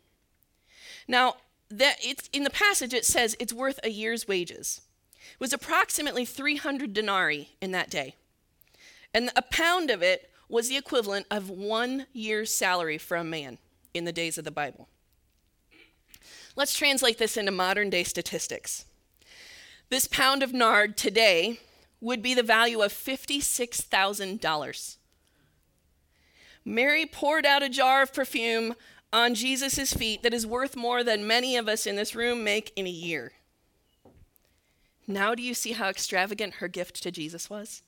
Now 1.06 1.36
that 1.70 1.96
it's 2.02 2.28
in 2.32 2.44
the 2.44 2.50
passage 2.50 2.92
it 2.92 3.04
says 3.04 3.36
it's 3.38 3.52
worth 3.52 3.78
a 3.84 3.90
year's 3.90 4.26
wages 4.26 4.80
It 5.32 5.40
was 5.40 5.52
approximately 5.52 6.24
300 6.24 6.92
denarii 6.92 7.50
in 7.60 7.70
that 7.72 7.90
day. 7.90 8.16
And 9.14 9.30
a 9.36 9.42
pound 9.42 9.90
of 9.90 10.02
it 10.02 10.30
was 10.48 10.68
the 10.68 10.76
equivalent 10.76 11.26
of 11.30 11.48
one 11.48 12.06
year's 12.12 12.52
salary 12.52 12.98
for 12.98 13.16
a 13.16 13.24
man 13.24 13.58
in 13.94 14.04
the 14.04 14.12
days 14.12 14.38
of 14.38 14.44
the 14.44 14.50
Bible. 14.50 14.88
Let's 16.56 16.76
translate 16.76 17.18
this 17.18 17.36
into 17.36 17.52
modern 17.52 17.90
day 17.90 18.04
statistics. 18.04 18.84
This 19.88 20.06
pound 20.06 20.42
of 20.42 20.52
nard 20.52 20.96
today 20.96 21.60
would 22.00 22.22
be 22.22 22.34
the 22.34 22.42
value 22.42 22.82
of 22.82 22.92
$56,000. 22.92 24.96
Mary 26.70 27.04
poured 27.04 27.44
out 27.44 27.64
a 27.64 27.68
jar 27.68 28.00
of 28.00 28.14
perfume 28.14 28.76
on 29.12 29.34
Jesus' 29.34 29.92
feet 29.92 30.22
that 30.22 30.32
is 30.32 30.46
worth 30.46 30.76
more 30.76 31.02
than 31.02 31.26
many 31.26 31.56
of 31.56 31.66
us 31.66 31.84
in 31.84 31.96
this 31.96 32.14
room 32.14 32.44
make 32.44 32.72
in 32.76 32.86
a 32.86 32.90
year. 32.90 33.32
Now, 35.04 35.34
do 35.34 35.42
you 35.42 35.52
see 35.52 35.72
how 35.72 35.88
extravagant 35.88 36.54
her 36.54 36.68
gift 36.68 37.02
to 37.02 37.10
Jesus 37.10 37.50
was? 37.50 37.82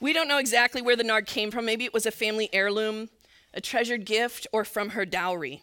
We 0.00 0.12
don't 0.12 0.28
know 0.28 0.36
exactly 0.36 0.82
where 0.82 0.96
the 0.96 1.04
nard 1.04 1.26
came 1.26 1.50
from. 1.50 1.64
Maybe 1.64 1.86
it 1.86 1.94
was 1.94 2.04
a 2.04 2.10
family 2.10 2.50
heirloom, 2.52 3.08
a 3.54 3.62
treasured 3.62 4.04
gift, 4.04 4.46
or 4.52 4.66
from 4.66 4.90
her 4.90 5.06
dowry. 5.06 5.62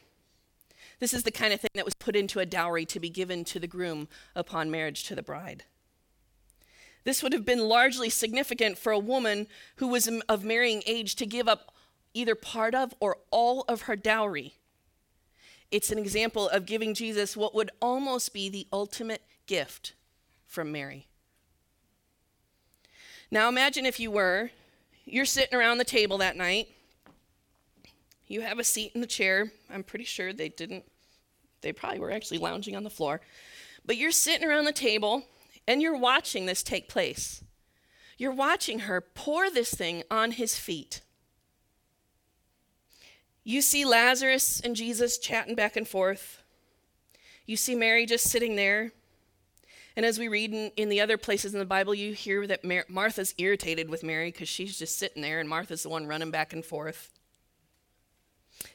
This 1.00 1.14
is 1.14 1.22
the 1.22 1.32
kind 1.32 1.54
of 1.54 1.62
thing 1.62 1.70
that 1.76 1.86
was 1.86 1.94
put 1.94 2.16
into 2.16 2.40
a 2.40 2.46
dowry 2.48 2.86
to 2.88 3.00
be 3.00 3.12
given 3.12 3.46
to 3.46 3.60
the 3.60 3.68
groom 3.68 4.08
upon 4.36 4.72
marriage 4.72 5.04
to 5.04 5.16
the 5.16 5.22
bride. 5.22 5.66
This 7.04 7.24
would 7.24 7.34
have 7.34 7.46
been 7.46 7.68
largely 7.68 8.10
significant 8.10 8.78
for 8.78 8.92
a 8.92 9.00
woman 9.00 9.48
who 9.78 9.88
was 9.88 10.10
of 10.28 10.44
marrying 10.44 10.84
age 10.86 11.16
to 11.16 11.26
give 11.26 11.48
up 11.48 11.74
either 12.14 12.36
part 12.36 12.76
of 12.76 12.94
or 13.00 13.18
all 13.32 13.64
of 13.68 13.84
her 13.84 13.96
dowry 13.96 14.56
it's 15.72 15.92
an 15.92 16.00
example 16.00 16.50
of 16.50 16.66
giving 16.66 16.94
Jesus 16.94 17.38
what 17.38 17.54
would 17.54 17.72
almost 17.82 18.34
be 18.34 18.50
the 18.50 18.68
ultimate 18.74 19.22
gift 19.46 19.94
from 20.48 20.72
Mary. 20.72 21.06
Now 23.30 23.48
imagine 23.48 23.86
if 23.86 24.00
you 24.00 24.10
were, 24.10 24.50
you're 25.06 25.26
sitting 25.26 25.58
around 25.58 25.78
the 25.78 25.84
table 25.84 26.18
that 26.18 26.36
night. 26.36 26.70
You 28.28 28.42
have 28.42 28.58
a 28.58 28.64
seat 28.64 28.92
in 28.96 29.02
the 29.02 29.08
chair. 29.08 29.52
I'm 29.70 29.84
pretty 29.84 30.06
sure 30.06 30.34
they 30.34 30.50
didn't, 30.50 30.86
they 31.62 31.72
probably 31.72 32.00
were 32.00 32.12
actually 32.12 32.40
lounging 32.40 32.76
on 32.76 32.84
the 32.84 32.90
floor. 32.90 33.22
But 33.86 33.98
you're 33.98 34.12
sitting 34.12 34.48
around 34.48 34.66
the 34.66 34.72
table 34.72 35.24
and 35.70 35.84
you're 35.84 35.96
watching 35.96 36.48
this 36.48 36.64
take 36.64 36.90
place. 36.90 37.44
You're 38.18 38.32
watching 38.32 38.80
her 38.80 39.00
pour 39.00 39.52
this 39.52 39.72
thing 39.72 40.04
on 40.10 40.32
his 40.32 40.58
feet. 40.58 41.02
You 43.44 43.62
see 43.62 43.86
Lazarus 43.86 44.60
and 44.60 44.76
Jesus 44.76 45.20
chatting 45.20 45.54
back 45.54 45.78
and 45.78 45.88
forth. 45.88 46.42
You 47.46 47.56
see 47.56 47.76
Mary 47.76 48.08
just 48.08 48.28
sitting 48.28 48.56
there. 48.56 48.92
And 49.96 50.06
as 50.06 50.18
we 50.18 50.28
read 50.28 50.54
in, 50.54 50.72
in 50.76 50.90
the 50.90 51.02
other 51.02 51.18
places 51.18 51.54
in 51.54 51.60
the 51.60 51.66
Bible, 51.66 51.94
you 51.94 52.14
hear 52.14 52.48
that 52.48 52.66
Mar- 52.66 52.86
Martha's 52.90 53.36
irritated 53.38 53.90
with 53.90 54.04
Mary 54.04 54.32
because 54.32 54.50
she's 54.50 54.78
just 54.78 54.98
sitting 54.98 55.22
there 55.22 55.40
and 55.40 55.48
Martha's 55.48 55.84
the 55.84 55.90
one 55.90 56.08
running 56.08 56.32
back 56.32 56.52
and 56.52 56.66
forth. 56.66 57.12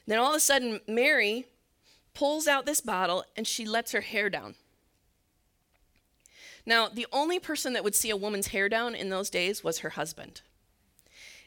Then 0.07 0.17
all 0.17 0.29
of 0.29 0.37
a 0.37 0.39
sudden, 0.39 0.79
Mary 0.87 1.45
pulls 2.13 2.47
out 2.47 2.65
this 2.65 2.79
bottle 2.79 3.25
and 3.35 3.45
she 3.45 3.65
lets 3.65 3.91
her 3.91 4.01
hair 4.01 4.29
down. 4.29 4.55
Now, 6.65 6.87
the 6.87 7.07
only 7.11 7.39
person 7.39 7.73
that 7.73 7.83
would 7.83 7.95
see 7.95 8.09
a 8.09 8.17
woman's 8.17 8.47
hair 8.47 8.67
down 8.69 8.95
in 8.95 9.09
those 9.09 9.29
days 9.29 9.63
was 9.63 9.79
her 9.79 9.91
husband. 9.91 10.41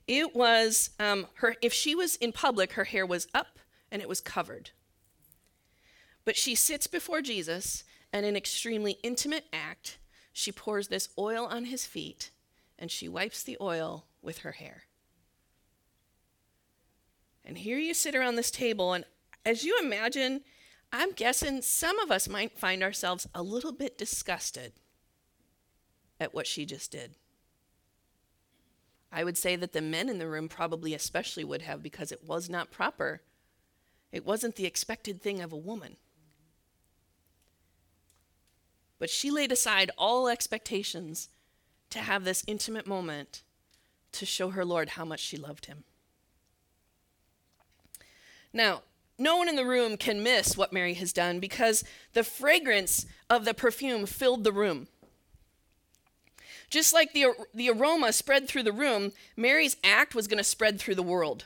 It 0.06 0.34
was 0.34 0.90
um, 0.98 1.26
her, 1.34 1.56
if 1.60 1.72
she 1.72 1.94
was 1.94 2.16
in 2.16 2.32
public, 2.32 2.72
her 2.72 2.84
hair 2.84 3.04
was 3.04 3.26
up 3.34 3.58
and 3.90 4.00
it 4.00 4.08
was 4.08 4.20
covered. 4.20 4.70
But 6.24 6.36
she 6.36 6.54
sits 6.54 6.86
before 6.86 7.20
Jesus, 7.20 7.84
and 8.12 8.24
in 8.24 8.36
extremely 8.36 8.98
intimate 9.02 9.46
act, 9.52 9.98
she 10.32 10.52
pours 10.52 10.88
this 10.88 11.08
oil 11.18 11.46
on 11.46 11.64
his 11.64 11.84
feet 11.84 12.30
and 12.78 12.90
she 12.90 13.08
wipes 13.08 13.42
the 13.42 13.56
oil 13.60 14.06
with 14.22 14.38
her 14.38 14.52
hair. 14.52 14.84
And 17.44 17.58
here 17.58 17.78
you 17.78 17.92
sit 17.94 18.14
around 18.14 18.36
this 18.36 18.50
table, 18.50 18.92
and 18.92 19.04
as 19.44 19.64
you 19.64 19.78
imagine, 19.82 20.42
I'm 20.92 21.12
guessing 21.12 21.62
some 21.62 21.98
of 21.98 22.10
us 22.10 22.28
might 22.28 22.58
find 22.58 22.82
ourselves 22.82 23.26
a 23.34 23.42
little 23.42 23.72
bit 23.72 23.98
disgusted 23.98 24.74
at 26.20 26.34
what 26.34 26.46
she 26.46 26.64
just 26.64 26.90
did. 26.90 27.16
I 29.10 29.24
would 29.24 29.38
say 29.38 29.56
that 29.56 29.72
the 29.72 29.80
men 29.80 30.08
in 30.08 30.18
the 30.18 30.28
room 30.28 30.48
probably 30.48 30.94
especially 30.94 31.44
would 31.44 31.62
have 31.62 31.82
because 31.82 32.12
it 32.12 32.24
was 32.26 32.50
not 32.50 32.70
proper. 32.70 33.22
It 34.12 34.26
wasn't 34.26 34.56
the 34.56 34.66
expected 34.66 35.22
thing 35.22 35.40
of 35.40 35.52
a 35.52 35.56
woman. 35.56 35.96
But 38.98 39.10
she 39.10 39.30
laid 39.30 39.52
aside 39.52 39.90
all 39.96 40.28
expectations 40.28 41.28
to 41.90 42.00
have 42.00 42.24
this 42.24 42.44
intimate 42.46 42.86
moment 42.86 43.42
to 44.12 44.26
show 44.26 44.50
her 44.50 44.64
Lord 44.64 44.90
how 44.90 45.04
much 45.04 45.20
she 45.20 45.36
loved 45.36 45.66
him. 45.66 45.84
Now, 48.52 48.82
no 49.18 49.36
one 49.36 49.48
in 49.48 49.56
the 49.56 49.64
room 49.64 49.96
can 49.96 50.22
miss 50.22 50.56
what 50.56 50.72
Mary 50.72 50.94
has 50.94 51.12
done 51.12 51.40
because 51.40 51.84
the 52.12 52.24
fragrance 52.24 53.06
of 53.28 53.44
the 53.44 53.54
perfume 53.54 54.06
filled 54.06 54.44
the 54.44 54.52
room. 54.52 54.88
Just 56.70 56.92
like 56.92 57.12
the, 57.12 57.26
the 57.54 57.70
aroma 57.70 58.12
spread 58.12 58.46
through 58.46 58.64
the 58.64 58.72
room, 58.72 59.12
Mary's 59.36 59.76
act 59.82 60.14
was 60.14 60.26
going 60.26 60.38
to 60.38 60.44
spread 60.44 60.78
through 60.78 60.96
the 60.96 61.02
world. 61.02 61.44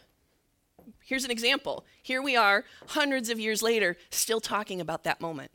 Here's 1.04 1.24
an 1.24 1.30
example. 1.30 1.84
Here 2.02 2.20
we 2.20 2.36
are, 2.36 2.64
hundreds 2.88 3.28
of 3.30 3.38
years 3.38 3.62
later, 3.62 3.96
still 4.10 4.40
talking 4.40 4.80
about 4.80 5.04
that 5.04 5.20
moment. 5.20 5.52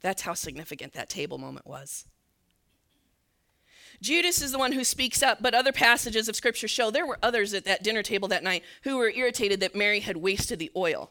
That's 0.00 0.22
how 0.22 0.34
significant 0.34 0.92
that 0.92 1.08
table 1.08 1.38
moment 1.38 1.66
was. 1.66 2.06
Judas 4.00 4.40
is 4.40 4.52
the 4.52 4.58
one 4.58 4.72
who 4.72 4.84
speaks 4.84 5.22
up, 5.22 5.42
but 5.42 5.54
other 5.54 5.72
passages 5.72 6.28
of 6.28 6.36
scripture 6.36 6.68
show 6.68 6.90
there 6.90 7.06
were 7.06 7.18
others 7.20 7.52
at 7.52 7.64
that 7.64 7.82
dinner 7.82 8.02
table 8.02 8.28
that 8.28 8.44
night 8.44 8.62
who 8.82 8.96
were 8.96 9.10
irritated 9.10 9.58
that 9.58 9.74
Mary 9.74 10.00
had 10.00 10.18
wasted 10.18 10.60
the 10.60 10.70
oil. 10.76 11.10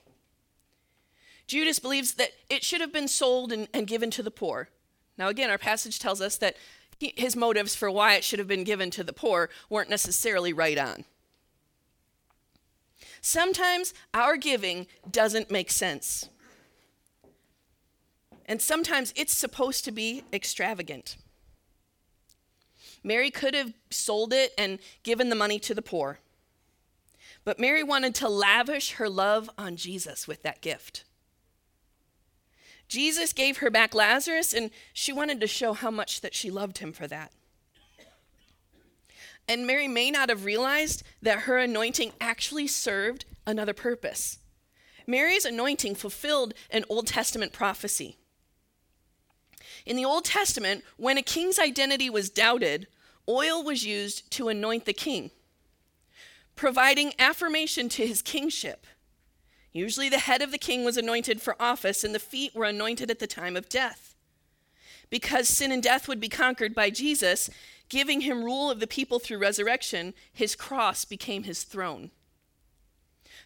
Judas 1.48 1.80
believes 1.80 2.14
that 2.14 2.32
it 2.50 2.64
should 2.64 2.80
have 2.80 2.94
been 2.94 3.10
sold 3.10 3.52
and, 3.52 3.68
and 3.74 3.88
given 3.88 4.10
to 4.12 4.24
the 4.24 4.32
poor. 4.32 4.70
Now, 5.18 5.28
again, 5.28 5.50
our 5.50 5.58
passage 5.58 6.00
tells 6.00 6.22
us 6.22 6.38
that 6.38 6.56
he, 6.98 7.14
his 7.16 7.36
motives 7.36 7.76
for 7.76 7.90
why 7.92 8.16
it 8.16 8.24
should 8.24 8.40
have 8.40 8.48
been 8.48 8.64
given 8.64 8.90
to 8.92 9.04
the 9.04 9.14
poor 9.14 9.50
weren't 9.70 9.90
necessarily 9.90 10.54
right 10.54 10.78
on. 10.78 11.06
Sometimes 13.22 13.94
our 14.14 14.38
giving 14.38 14.88
doesn't 15.10 15.52
make 15.52 15.72
sense. 15.72 16.30
And 18.46 18.62
sometimes 18.62 19.14
it's 19.16 19.36
supposed 19.36 19.84
to 19.86 19.92
be 19.92 20.24
extravagant. 20.32 21.18
Mary 23.04 23.30
could 23.30 23.54
have 23.54 23.74
sold 23.90 24.34
it 24.34 24.54
and 24.58 24.80
given 25.04 25.30
the 25.30 25.36
money 25.36 25.60
to 25.60 25.74
the 25.74 25.82
poor. 25.82 26.20
But 27.44 27.60
Mary 27.60 27.84
wanted 27.84 28.16
to 28.16 28.30
lavish 28.30 28.94
her 28.94 29.10
love 29.10 29.50
on 29.58 29.76
Jesus 29.76 30.28
with 30.28 30.44
that 30.44 30.62
gift. 30.62 31.04
Jesus 32.88 33.34
gave 33.34 33.58
her 33.58 33.70
back 33.70 33.94
Lazarus, 33.94 34.54
and 34.54 34.72
she 34.94 35.12
wanted 35.12 35.42
to 35.42 35.48
show 35.48 35.74
how 35.74 35.92
much 35.92 36.22
that 36.22 36.34
she 36.34 36.50
loved 36.50 36.78
him 36.78 36.94
for 36.94 37.08
that. 37.08 37.32
And 39.48 39.66
Mary 39.66 39.88
may 39.88 40.12
not 40.12 40.30
have 40.30 40.46
realized 40.46 41.04
that 41.22 41.42
her 41.42 41.58
anointing 41.58 42.14
actually 42.20 42.68
served 42.68 43.26
another 43.46 43.74
purpose. 43.74 44.40
Mary's 45.06 45.46
anointing 45.46 45.96
fulfilled 45.96 46.54
an 46.70 46.84
Old 46.90 47.08
Testament 47.08 47.54
prophecy. 47.54 48.18
In 49.86 49.96
the 49.96 50.04
Old 50.04 50.26
Testament, 50.26 50.84
when 50.98 51.18
a 51.18 51.22
king's 51.22 51.58
identity 51.58 52.10
was 52.10 52.30
doubted, 52.30 52.88
oil 53.28 53.64
was 53.64 53.86
used 53.86 54.30
to 54.32 54.50
anoint 54.50 54.84
the 54.84 54.94
king, 54.94 55.32
providing 56.58 57.14
affirmation 57.18 57.88
to 57.90 58.06
his 58.06 58.22
kingship. 58.22 58.86
Usually, 59.74 60.10
the 60.10 60.20
head 60.20 60.42
of 60.42 60.52
the 60.52 60.58
king 60.58 60.84
was 60.84 60.98
anointed 60.98 61.42
for 61.42 61.62
office, 61.62 62.04
and 62.04 62.16
the 62.16 62.20
feet 62.20 62.56
were 62.56 62.66
anointed 62.66 63.12
at 63.12 63.20
the 63.20 63.28
time 63.28 63.56
of 63.56 63.70
death. 63.70 64.16
Because 65.10 65.48
sin 65.48 65.72
and 65.72 65.82
death 65.82 66.08
would 66.08 66.20
be 66.20 66.30
conquered 66.30 66.74
by 66.74 66.90
Jesus, 66.90 67.50
giving 67.90 68.22
him 68.22 68.44
rule 68.44 68.70
of 68.70 68.80
the 68.80 68.88
people 68.88 69.20
through 69.20 69.38
resurrection, 69.38 70.14
his 70.34 70.56
cross 70.56 71.06
became 71.06 71.44
his 71.44 71.64
throne. 71.64 72.12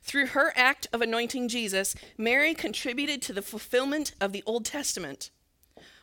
Through 0.03 0.27
her 0.27 0.53
act 0.55 0.87
of 0.91 1.01
anointing 1.01 1.47
Jesus, 1.47 1.95
Mary 2.17 2.53
contributed 2.53 3.21
to 3.23 3.33
the 3.33 3.41
fulfillment 3.41 4.13
of 4.19 4.31
the 4.31 4.43
Old 4.45 4.65
Testament 4.65 5.29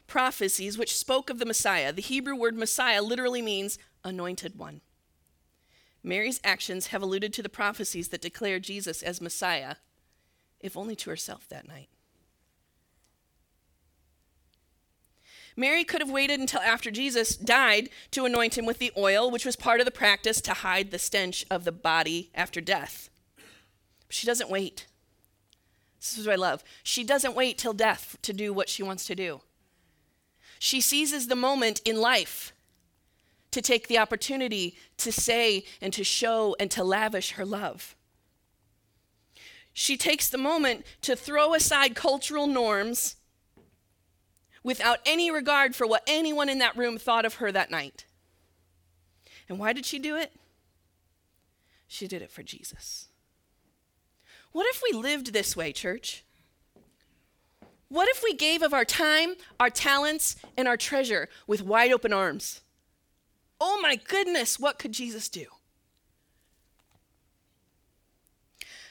prophecies 0.09 0.79
which 0.79 0.97
spoke 0.97 1.31
of 1.31 1.39
the 1.39 1.47
Messiah. 1.47 1.93
The 1.93 2.03
Hebrew 2.03 2.35
word 2.35 2.57
Messiah 2.57 3.03
literally 3.03 3.43
means 3.43 3.79
anointed 4.03 4.59
one. 4.59 4.81
Mary's 6.03 6.41
actions 6.43 6.89
have 6.89 7.03
alluded 7.03 7.33
to 7.35 7.43
the 7.43 7.49
prophecies 7.49 8.09
that 8.09 8.23
declare 8.23 8.59
Jesus 8.59 9.03
as 9.03 9.21
Messiah, 9.21 9.77
if 10.61 10.77
only 10.77 10.97
to 10.97 11.11
herself 11.11 11.49
that 11.49 11.69
night. 11.69 11.89
Mary 15.57 15.83
could 15.83 16.01
have 16.01 16.11
waited 16.11 16.39
until 16.39 16.61
after 16.61 16.89
Jesus 16.89 17.37
died 17.37 17.89
to 18.13 18.25
anoint 18.25 18.57
him 18.57 18.65
with 18.65 18.79
the 18.79 18.93
oil, 18.97 19.29
which 19.29 19.45
was 19.45 19.57
part 19.57 19.81
of 19.81 19.87
the 19.87 19.91
practice 19.91 20.41
to 20.41 20.55
hide 20.55 20.93
the 20.93 21.01
stench 21.01 21.45
of 21.51 21.65
the 21.65 21.73
body 21.73 22.31
after 22.33 22.61
death. 22.61 23.11
But 24.07 24.15
she 24.15 24.25
doesn't 24.25 24.51
wait. 24.51 24.87
This 25.99 26.17
is 26.17 26.29
what 26.29 26.35
I 26.35 26.37
love. 26.37 26.63
She 26.85 27.03
doesn't 27.03 27.35
wait 27.35 27.59
till 27.59 27.73
death 27.73 28.17
to 28.23 28.33
do 28.33 28.53
what 28.53 28.69
she 28.69 28.85
wants 28.85 29.05
to 29.07 29.17
do. 29.17 29.41
She 30.61 30.81
seizes 30.81 31.27
the 31.27 31.35
moment 31.35 31.81
in 31.85 32.01
life 32.01 32.53
to 33.51 33.61
take 33.61 33.89
the 33.89 33.99
opportunity 33.99 34.77
to 34.99 35.11
say 35.11 35.65
and 35.81 35.93
to 35.93 36.05
show 36.05 36.55
and 36.61 36.71
to 36.71 36.85
lavish 36.85 37.33
her 37.33 37.45
love. 37.45 37.97
She 39.81 39.97
takes 39.97 40.29
the 40.29 40.39
moment 40.39 40.85
to 41.03 41.15
throw 41.15 41.55
aside 41.55 41.95
cultural 41.95 42.49
norms 42.49 43.15
without 44.65 44.99
any 45.07 45.31
regard 45.31 45.77
for 45.77 45.87
what 45.87 46.03
anyone 46.09 46.49
in 46.49 46.59
that 46.59 46.77
room 46.77 46.99
thought 46.99 47.25
of 47.25 47.35
her 47.35 47.53
that 47.53 47.71
night. 47.71 48.05
And 49.49 49.57
why 49.57 49.73
did 49.73 49.87
she 49.87 50.01
do 50.01 50.17
it? 50.17 50.33
She 51.87 52.09
did 52.09 52.23
it 52.23 52.33
for 52.33 52.43
Jesus. 52.43 53.07
What 54.51 54.67
if 54.67 54.83
we 54.83 54.99
lived 54.99 55.33
this 55.33 55.57
way, 55.57 55.71
church? 55.71 56.25
What 57.87 58.09
if 58.09 58.21
we 58.25 58.35
gave 58.35 58.63
of 58.63 58.75
our 58.75 58.85
time, 58.85 59.37
our 59.61 59.71
talents, 59.71 60.35
and 60.57 60.67
our 60.67 60.77
treasure 60.77 61.29
with 61.47 61.63
wide 61.63 61.93
open 61.93 62.13
arms? 62.13 62.63
Oh 63.61 63.79
my 63.81 63.95
goodness, 63.95 64.59
what 64.59 64.81
could 64.81 64.91
Jesus 64.91 65.29
do? 65.29 65.47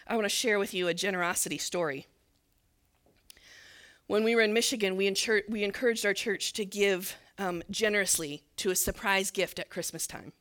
I 0.10 0.16
want 0.16 0.26
to 0.26 0.30
share 0.30 0.58
with 0.58 0.74
you 0.74 0.88
a 0.88 0.94
generosity 0.94 1.58
story. 1.58 2.08
When 4.08 4.24
we 4.24 4.36
were 4.36 4.42
in 4.42 4.54
Michigan, 4.54 4.96
we, 4.96 5.14
we 5.50 5.64
encouraged 5.64 6.06
our 6.06 6.14
church 6.14 6.54
to 6.54 6.64
give 6.64 7.18
um, 7.38 7.62
generously 7.70 8.44
to 8.58 8.72
a 8.72 8.76
surprise 8.76 9.32
gift 9.32 9.60
at 9.60 9.70
Christmas 9.70 10.08
time. 10.08 10.32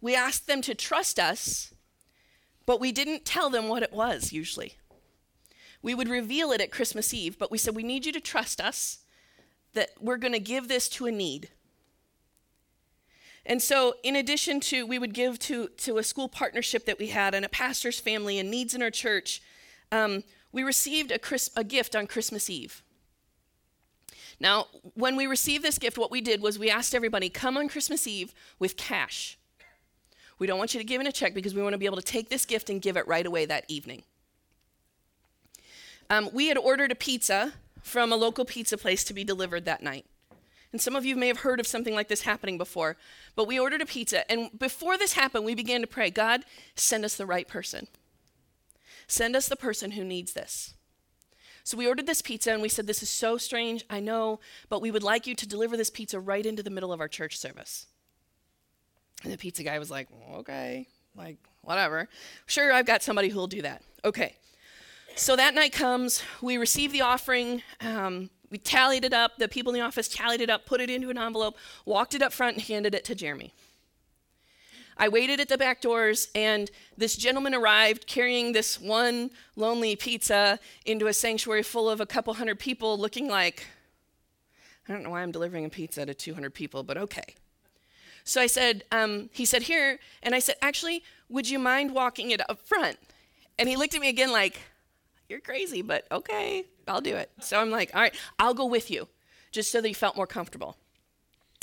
We 0.00 0.16
asked 0.16 0.46
them 0.46 0.62
to 0.62 0.74
trust 0.74 1.18
us, 1.18 1.74
but 2.64 2.80
we 2.80 2.90
didn't 2.90 3.26
tell 3.26 3.50
them 3.50 3.68
what 3.68 3.82
it 3.82 3.92
was 3.92 4.32
usually. 4.32 4.74
We 5.82 5.94
would 5.94 6.08
reveal 6.08 6.52
it 6.52 6.60
at 6.60 6.70
Christmas 6.70 7.12
Eve, 7.12 7.38
but 7.38 7.50
we 7.50 7.58
said, 7.58 7.76
We 7.76 7.82
need 7.82 8.06
you 8.06 8.12
to 8.12 8.20
trust 8.20 8.60
us 8.60 9.00
that 9.74 9.90
we're 10.00 10.16
going 10.16 10.32
to 10.32 10.40
give 10.40 10.68
this 10.68 10.88
to 10.90 11.06
a 11.06 11.12
need. 11.12 11.50
And 13.44 13.60
so, 13.60 13.94
in 14.02 14.14
addition 14.14 14.60
to, 14.60 14.86
we 14.86 14.98
would 14.98 15.14
give 15.14 15.38
to, 15.40 15.68
to 15.78 15.98
a 15.98 16.02
school 16.02 16.28
partnership 16.28 16.86
that 16.86 16.98
we 16.98 17.08
had 17.08 17.34
and 17.34 17.44
a 17.44 17.48
pastor's 17.48 17.98
family 17.98 18.38
and 18.38 18.50
needs 18.50 18.74
in 18.74 18.82
our 18.82 18.90
church. 18.90 19.42
Um, 19.90 20.22
we 20.52 20.62
received 20.62 21.10
a, 21.10 21.18
a 21.56 21.64
gift 21.64 21.96
on 21.96 22.06
Christmas 22.06 22.48
Eve. 22.48 22.82
Now, 24.38 24.66
when 24.94 25.16
we 25.16 25.26
received 25.26 25.64
this 25.64 25.78
gift, 25.78 25.98
what 25.98 26.10
we 26.10 26.20
did 26.20 26.40
was 26.40 26.58
we 26.58 26.70
asked 26.70 26.94
everybody, 26.94 27.28
come 27.28 27.56
on 27.56 27.68
Christmas 27.68 28.06
Eve 28.06 28.32
with 28.58 28.76
cash. 28.76 29.38
We 30.38 30.46
don't 30.46 30.58
want 30.58 30.74
you 30.74 30.80
to 30.80 30.84
give 30.84 31.00
in 31.00 31.06
a 31.06 31.12
check 31.12 31.34
because 31.34 31.54
we 31.54 31.62
want 31.62 31.74
to 31.74 31.78
be 31.78 31.86
able 31.86 31.96
to 31.96 32.02
take 32.02 32.28
this 32.28 32.44
gift 32.44 32.68
and 32.68 32.82
give 32.82 32.96
it 32.96 33.06
right 33.06 33.24
away 33.24 33.44
that 33.46 33.64
evening. 33.68 34.02
Um, 36.10 36.28
we 36.32 36.48
had 36.48 36.58
ordered 36.58 36.90
a 36.90 36.96
pizza 36.96 37.52
from 37.82 38.12
a 38.12 38.16
local 38.16 38.44
pizza 38.44 38.76
place 38.76 39.04
to 39.04 39.14
be 39.14 39.24
delivered 39.24 39.64
that 39.64 39.82
night. 39.82 40.06
And 40.72 40.80
some 40.80 40.96
of 40.96 41.04
you 41.04 41.16
may 41.16 41.28
have 41.28 41.40
heard 41.40 41.60
of 41.60 41.66
something 41.66 41.94
like 41.94 42.08
this 42.08 42.22
happening 42.22 42.56
before, 42.56 42.96
but 43.36 43.46
we 43.46 43.60
ordered 43.60 43.82
a 43.82 43.86
pizza. 43.86 44.30
And 44.30 44.58
before 44.58 44.96
this 44.96 45.12
happened, 45.12 45.44
we 45.44 45.54
began 45.54 45.82
to 45.82 45.86
pray 45.86 46.10
God, 46.10 46.44
send 46.74 47.04
us 47.04 47.14
the 47.14 47.26
right 47.26 47.46
person. 47.46 47.88
Send 49.06 49.36
us 49.36 49.48
the 49.48 49.56
person 49.56 49.92
who 49.92 50.04
needs 50.04 50.32
this. 50.32 50.74
So 51.64 51.76
we 51.76 51.86
ordered 51.86 52.06
this 52.06 52.22
pizza 52.22 52.52
and 52.52 52.62
we 52.62 52.68
said, 52.68 52.86
This 52.86 53.02
is 53.02 53.10
so 53.10 53.36
strange, 53.36 53.84
I 53.90 54.00
know, 54.00 54.40
but 54.68 54.80
we 54.80 54.90
would 54.90 55.02
like 55.02 55.26
you 55.26 55.34
to 55.34 55.46
deliver 55.46 55.76
this 55.76 55.90
pizza 55.90 56.18
right 56.18 56.44
into 56.44 56.62
the 56.62 56.70
middle 56.70 56.92
of 56.92 57.00
our 57.00 57.08
church 57.08 57.38
service. 57.38 57.86
And 59.22 59.32
the 59.32 59.38
pizza 59.38 59.62
guy 59.62 59.78
was 59.78 59.90
like, 59.90 60.08
Okay, 60.34 60.88
like, 61.14 61.36
whatever. 61.60 62.08
Sure, 62.46 62.72
I've 62.72 62.86
got 62.86 63.02
somebody 63.02 63.28
who'll 63.28 63.46
do 63.46 63.62
that. 63.62 63.82
Okay. 64.04 64.36
So 65.14 65.36
that 65.36 65.54
night 65.54 65.72
comes, 65.72 66.22
we 66.40 66.56
receive 66.56 66.90
the 66.90 67.02
offering. 67.02 67.62
Um, 67.80 68.30
we 68.52 68.58
tallied 68.58 69.04
it 69.06 69.14
up. 69.14 69.38
The 69.38 69.48
people 69.48 69.72
in 69.72 69.80
the 69.80 69.84
office 69.84 70.06
tallied 70.08 70.42
it 70.42 70.50
up, 70.50 70.66
put 70.66 70.82
it 70.82 70.90
into 70.90 71.08
an 71.08 71.16
envelope, 71.16 71.56
walked 71.86 72.14
it 72.14 72.20
up 72.20 72.34
front, 72.34 72.56
and 72.56 72.62
handed 72.62 72.94
it 72.94 73.02
to 73.06 73.14
Jeremy. 73.14 73.54
I 74.98 75.08
waited 75.08 75.40
at 75.40 75.48
the 75.48 75.56
back 75.56 75.80
doors, 75.80 76.28
and 76.34 76.70
this 76.96 77.16
gentleman 77.16 77.54
arrived 77.54 78.06
carrying 78.06 78.52
this 78.52 78.78
one 78.78 79.30
lonely 79.56 79.96
pizza 79.96 80.60
into 80.84 81.06
a 81.06 81.14
sanctuary 81.14 81.62
full 81.62 81.88
of 81.88 81.98
a 81.98 82.04
couple 82.04 82.34
hundred 82.34 82.58
people, 82.58 82.98
looking 82.98 83.26
like, 83.26 83.66
I 84.86 84.92
don't 84.92 85.02
know 85.02 85.10
why 85.10 85.22
I'm 85.22 85.32
delivering 85.32 85.64
a 85.64 85.70
pizza 85.70 86.04
to 86.04 86.12
200 86.12 86.52
people, 86.52 86.82
but 86.82 86.98
okay. 86.98 87.34
So 88.24 88.38
I 88.38 88.46
said, 88.46 88.84
um, 88.92 89.30
he 89.32 89.46
said, 89.46 89.62
here. 89.62 89.98
And 90.22 90.34
I 90.34 90.40
said, 90.40 90.56
actually, 90.60 91.02
would 91.30 91.48
you 91.48 91.58
mind 91.58 91.94
walking 91.94 92.30
it 92.30 92.42
up 92.50 92.60
front? 92.60 92.98
And 93.58 93.66
he 93.66 93.76
looked 93.76 93.94
at 93.94 94.00
me 94.02 94.10
again 94.10 94.30
like, 94.30 94.60
you're 95.32 95.40
crazy, 95.40 95.82
but 95.82 96.06
okay, 96.12 96.66
I'll 96.86 97.00
do 97.00 97.16
it. 97.16 97.30
So 97.40 97.58
I'm 97.58 97.70
like, 97.70 97.90
all 97.94 98.00
right, 98.00 98.14
I'll 98.38 98.54
go 98.54 98.66
with 98.66 98.90
you, 98.90 99.08
just 99.50 99.72
so 99.72 99.80
that 99.80 99.88
he 99.88 99.94
felt 99.94 100.16
more 100.16 100.26
comfortable. 100.26 100.76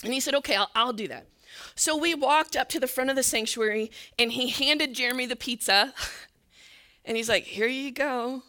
And 0.03 0.13
he 0.13 0.19
said, 0.19 0.35
okay, 0.35 0.55
I'll, 0.55 0.69
I'll 0.75 0.93
do 0.93 1.07
that. 1.07 1.27
So 1.75 1.97
we 1.97 2.13
walked 2.13 2.55
up 2.55 2.69
to 2.69 2.79
the 2.79 2.87
front 2.87 3.09
of 3.09 3.15
the 3.15 3.23
sanctuary 3.23 3.91
and 4.17 4.31
he 4.31 4.49
handed 4.49 4.93
Jeremy 4.93 5.25
the 5.25 5.35
pizza. 5.35 5.93
And 7.05 7.17
he's 7.17 7.29
like, 7.29 7.45
Here 7.45 7.67
you 7.67 7.91
go. 7.91 8.43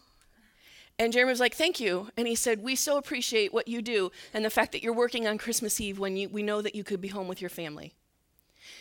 And 0.99 1.11
Jeremy 1.11 1.31
was 1.31 1.39
like, 1.39 1.55
Thank 1.55 1.79
you. 1.79 2.09
And 2.15 2.27
he 2.27 2.35
said, 2.35 2.61
We 2.61 2.75
so 2.75 2.97
appreciate 2.97 3.51
what 3.51 3.67
you 3.67 3.81
do 3.81 4.11
and 4.33 4.45
the 4.45 4.51
fact 4.51 4.71
that 4.71 4.83
you're 4.83 4.93
working 4.93 5.27
on 5.27 5.39
Christmas 5.39 5.81
Eve 5.81 5.97
when 5.97 6.15
you, 6.15 6.29
we 6.29 6.43
know 6.43 6.61
that 6.61 6.75
you 6.75 6.83
could 6.83 7.01
be 7.01 7.07
home 7.07 7.27
with 7.27 7.41
your 7.41 7.49
family. 7.49 7.95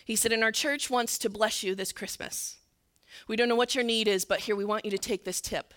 He 0.04 0.16
said, 0.16 0.32
And 0.32 0.44
our 0.44 0.52
church 0.52 0.90
wants 0.90 1.16
to 1.18 1.30
bless 1.30 1.62
you 1.62 1.74
this 1.74 1.92
Christmas. 1.92 2.58
We 3.26 3.36
don't 3.36 3.48
know 3.48 3.56
what 3.56 3.74
your 3.74 3.84
need 3.84 4.06
is, 4.06 4.26
but 4.26 4.40
here 4.40 4.54
we 4.54 4.66
want 4.66 4.84
you 4.84 4.90
to 4.90 4.98
take 4.98 5.24
this 5.24 5.40
tip. 5.40 5.72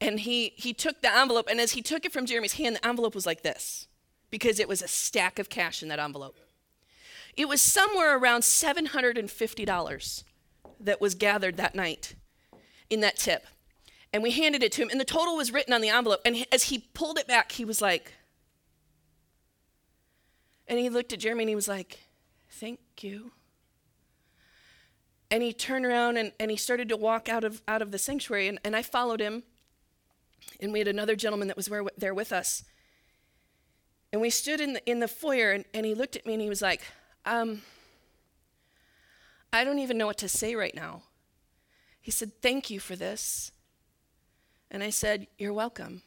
And 0.00 0.20
he, 0.20 0.50
he 0.56 0.72
took 0.72 1.02
the 1.02 1.14
envelope, 1.14 1.48
and 1.50 1.60
as 1.60 1.72
he 1.72 1.82
took 1.82 2.04
it 2.04 2.12
from 2.12 2.24
Jeremy's 2.26 2.54
hand, 2.54 2.76
the 2.76 2.86
envelope 2.86 3.14
was 3.14 3.26
like 3.26 3.42
this. 3.42 3.88
because 4.30 4.60
it 4.60 4.68
was 4.68 4.82
a 4.82 4.88
stack 4.88 5.38
of 5.38 5.48
cash 5.48 5.82
in 5.82 5.88
that 5.88 5.98
envelope. 5.98 6.36
It 7.36 7.48
was 7.48 7.62
somewhere 7.62 8.18
around 8.18 8.42
$750 8.42 10.24
that 10.80 11.00
was 11.00 11.14
gathered 11.14 11.56
that 11.56 11.74
night 11.74 12.14
in 12.90 13.00
that 13.00 13.16
tip. 13.16 13.46
And 14.12 14.22
we 14.22 14.30
handed 14.30 14.62
it 14.62 14.72
to 14.72 14.82
him, 14.82 14.88
and 14.90 15.00
the 15.00 15.04
total 15.04 15.36
was 15.36 15.52
written 15.52 15.72
on 15.72 15.80
the 15.80 15.88
envelope. 15.88 16.20
And 16.24 16.46
as 16.52 16.64
he 16.64 16.78
pulled 16.94 17.18
it 17.18 17.26
back, 17.26 17.52
he 17.52 17.64
was 17.64 17.80
like, 17.80 18.14
and 20.66 20.78
he 20.78 20.90
looked 20.90 21.12
at 21.12 21.20
Jeremy 21.20 21.44
and 21.44 21.48
he 21.48 21.54
was 21.54 21.68
like, 21.68 21.98
Thank 22.50 22.80
you. 23.00 23.32
And 25.30 25.42
he 25.42 25.52
turned 25.52 25.84
around 25.84 26.16
and, 26.16 26.32
and 26.40 26.50
he 26.50 26.56
started 26.56 26.88
to 26.88 26.96
walk 26.96 27.28
out 27.28 27.44
of, 27.44 27.62
out 27.68 27.82
of 27.82 27.92
the 27.92 27.98
sanctuary, 27.98 28.48
and, 28.48 28.58
and 28.64 28.74
I 28.74 28.82
followed 28.82 29.20
him. 29.20 29.42
And 30.60 30.72
we 30.72 30.78
had 30.78 30.88
another 30.88 31.16
gentleman 31.16 31.48
that 31.48 31.56
was 31.56 31.70
there 31.96 32.14
with 32.14 32.32
us. 32.32 32.64
And 34.12 34.20
we 34.20 34.30
stood 34.30 34.60
in 34.60 34.74
the, 34.74 34.90
in 34.90 35.00
the 35.00 35.08
foyer, 35.08 35.52
and, 35.52 35.64
and 35.74 35.84
he 35.84 35.94
looked 35.94 36.16
at 36.16 36.24
me 36.24 36.32
and 36.32 36.42
he 36.42 36.48
was 36.48 36.62
like, 36.62 36.82
um, 37.26 37.62
I 39.52 39.64
don't 39.64 39.78
even 39.78 39.98
know 39.98 40.06
what 40.06 40.18
to 40.18 40.28
say 40.28 40.54
right 40.54 40.74
now. 40.74 41.02
He 42.00 42.10
said, 42.10 42.40
Thank 42.40 42.70
you 42.70 42.80
for 42.80 42.96
this. 42.96 43.52
And 44.70 44.82
I 44.82 44.90
said, 44.90 45.26
You're 45.38 45.52
welcome. 45.52 46.02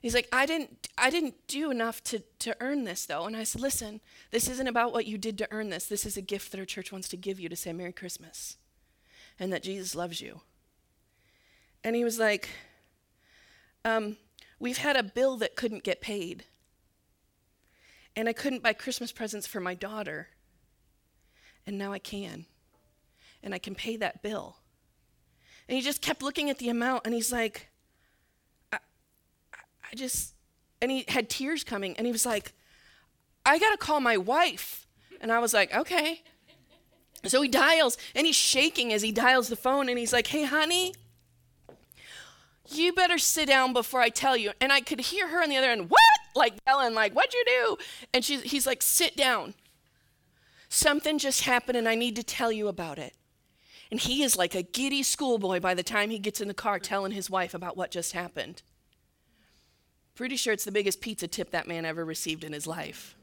He's 0.00 0.14
like, 0.14 0.28
I 0.32 0.46
didn't 0.46 0.88
I 0.96 1.10
didn't 1.10 1.34
do 1.48 1.70
enough 1.70 2.02
to, 2.04 2.20
to 2.40 2.56
earn 2.60 2.84
this 2.84 3.06
though. 3.06 3.26
And 3.26 3.36
I 3.36 3.44
said, 3.44 3.60
Listen, 3.60 4.00
this 4.30 4.48
isn't 4.48 4.68
about 4.68 4.92
what 4.92 5.06
you 5.06 5.18
did 5.18 5.38
to 5.38 5.48
earn 5.50 5.70
this. 5.70 5.86
This 5.86 6.06
is 6.06 6.16
a 6.16 6.22
gift 6.22 6.50
that 6.52 6.60
our 6.60 6.66
church 6.66 6.92
wants 6.92 7.08
to 7.10 7.16
give 7.16 7.40
you 7.40 7.48
to 7.48 7.56
say 7.56 7.72
Merry 7.72 7.92
Christmas 7.92 8.56
and 9.38 9.52
that 9.52 9.62
Jesus 9.62 9.94
loves 9.94 10.20
you. 10.20 10.40
And 11.84 11.94
he 11.94 12.04
was 12.04 12.18
like, 12.18 12.48
um, 13.84 14.16
we've 14.58 14.78
had 14.78 14.96
a 14.96 15.02
bill 15.02 15.36
that 15.38 15.56
couldn't 15.56 15.84
get 15.84 16.00
paid. 16.00 16.44
And 18.16 18.28
I 18.28 18.32
couldn't 18.32 18.62
buy 18.62 18.72
Christmas 18.72 19.12
presents 19.12 19.46
for 19.46 19.60
my 19.60 19.74
daughter. 19.74 20.28
And 21.66 21.78
now 21.78 21.92
I 21.92 21.98
can. 21.98 22.46
And 23.42 23.54
I 23.54 23.58
can 23.58 23.74
pay 23.74 23.96
that 23.96 24.22
bill. 24.22 24.56
And 25.68 25.76
he 25.76 25.82
just 25.82 26.00
kept 26.00 26.22
looking 26.22 26.50
at 26.50 26.58
the 26.58 26.70
amount 26.70 27.02
and 27.04 27.14
he's 27.14 27.30
like, 27.30 27.68
I, 28.72 28.78
I 29.92 29.94
just, 29.94 30.34
and 30.80 30.90
he 30.90 31.04
had 31.08 31.28
tears 31.28 31.62
coming 31.62 31.96
and 31.96 32.06
he 32.06 32.12
was 32.12 32.24
like, 32.24 32.52
I 33.44 33.58
got 33.58 33.70
to 33.70 33.76
call 33.76 34.00
my 34.00 34.16
wife. 34.16 34.86
And 35.20 35.30
I 35.30 35.38
was 35.38 35.52
like, 35.52 35.74
okay. 35.74 36.22
So 37.24 37.42
he 37.42 37.48
dials 37.48 37.98
and 38.14 38.26
he's 38.26 38.36
shaking 38.36 38.92
as 38.92 39.02
he 39.02 39.12
dials 39.12 39.48
the 39.48 39.56
phone 39.56 39.88
and 39.88 39.98
he's 39.98 40.12
like, 40.12 40.28
hey, 40.28 40.44
honey, 40.44 40.94
you 42.70 42.92
better 42.92 43.18
sit 43.18 43.48
down 43.48 43.72
before 43.72 44.00
I 44.00 44.08
tell 44.08 44.36
you. 44.36 44.52
And 44.60 44.72
I 44.72 44.80
could 44.80 45.00
hear 45.00 45.28
her 45.28 45.42
on 45.42 45.48
the 45.48 45.56
other 45.56 45.70
end, 45.70 45.90
what? 45.90 46.00
Like 46.34 46.54
yelling, 46.66 46.94
like, 46.94 47.12
what'd 47.14 47.34
you 47.34 47.44
do? 47.46 47.76
And 48.14 48.24
she's, 48.24 48.42
he's 48.42 48.66
like, 48.66 48.82
sit 48.82 49.16
down. 49.16 49.54
Something 50.68 51.18
just 51.18 51.44
happened 51.44 51.78
and 51.78 51.88
I 51.88 51.94
need 51.94 52.16
to 52.16 52.22
tell 52.22 52.52
you 52.52 52.68
about 52.68 52.98
it. 52.98 53.14
And 53.90 53.98
he 53.98 54.22
is 54.22 54.36
like 54.36 54.54
a 54.54 54.62
giddy 54.62 55.02
schoolboy 55.02 55.60
by 55.60 55.74
the 55.74 55.82
time 55.82 56.10
he 56.10 56.18
gets 56.18 56.40
in 56.40 56.48
the 56.48 56.54
car 56.54 56.78
telling 56.78 57.12
his 57.12 57.30
wife 57.30 57.54
about 57.54 57.76
what 57.76 57.90
just 57.90 58.12
happened. 58.12 58.62
Pretty 60.14 60.36
sure 60.36 60.52
it's 60.52 60.64
the 60.64 60.72
biggest 60.72 61.00
pizza 61.00 61.26
tip 61.26 61.50
that 61.52 61.66
man 61.66 61.84
ever 61.84 62.04
received 62.04 62.44
in 62.44 62.52
his 62.52 62.66
life. 62.66 63.14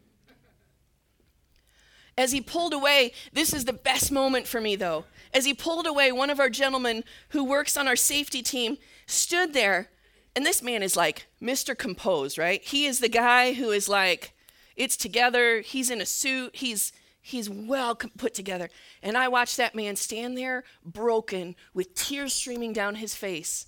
As 2.17 2.31
he 2.31 2.39
pulled 2.39 2.73
away, 2.73 3.11
this 3.33 3.53
is 3.53 3.65
the 3.65 3.73
best 3.73 4.11
moment 4.11 4.47
for 4.47 4.61
me 4.61 4.75
though. 4.75 5.05
As 5.33 5.45
he 5.45 5.53
pulled 5.53 5.85
away, 5.85 6.11
one 6.11 6.29
of 6.29 6.39
our 6.39 6.49
gentlemen 6.49 7.03
who 7.29 7.43
works 7.43 7.75
on 7.75 7.87
our 7.87 7.95
safety 7.97 8.41
team 8.41 8.77
stood 9.05 9.53
there, 9.53 9.89
and 10.35 10.45
this 10.45 10.61
man 10.61 10.81
is 10.81 10.95
like 10.95 11.27
Mr. 11.41 11.77
Composed, 11.77 12.37
right? 12.37 12.63
He 12.63 12.85
is 12.85 12.99
the 12.99 13.09
guy 13.09 13.53
who 13.53 13.71
is 13.71 13.89
like, 13.89 14.33
it's 14.77 14.95
together, 14.95 15.61
he's 15.61 15.89
in 15.89 16.01
a 16.01 16.05
suit, 16.05 16.55
he's 16.55 16.93
he's 17.21 17.49
well 17.49 17.95
put 17.95 18.35
together. 18.35 18.69
And 19.01 19.17
I 19.17 19.27
watched 19.27 19.57
that 19.57 19.73
man 19.73 19.95
stand 19.95 20.37
there 20.37 20.63
broken 20.85 21.55
with 21.73 21.95
tears 21.95 22.33
streaming 22.33 22.71
down 22.71 22.95
his 22.95 23.15
face. 23.15 23.65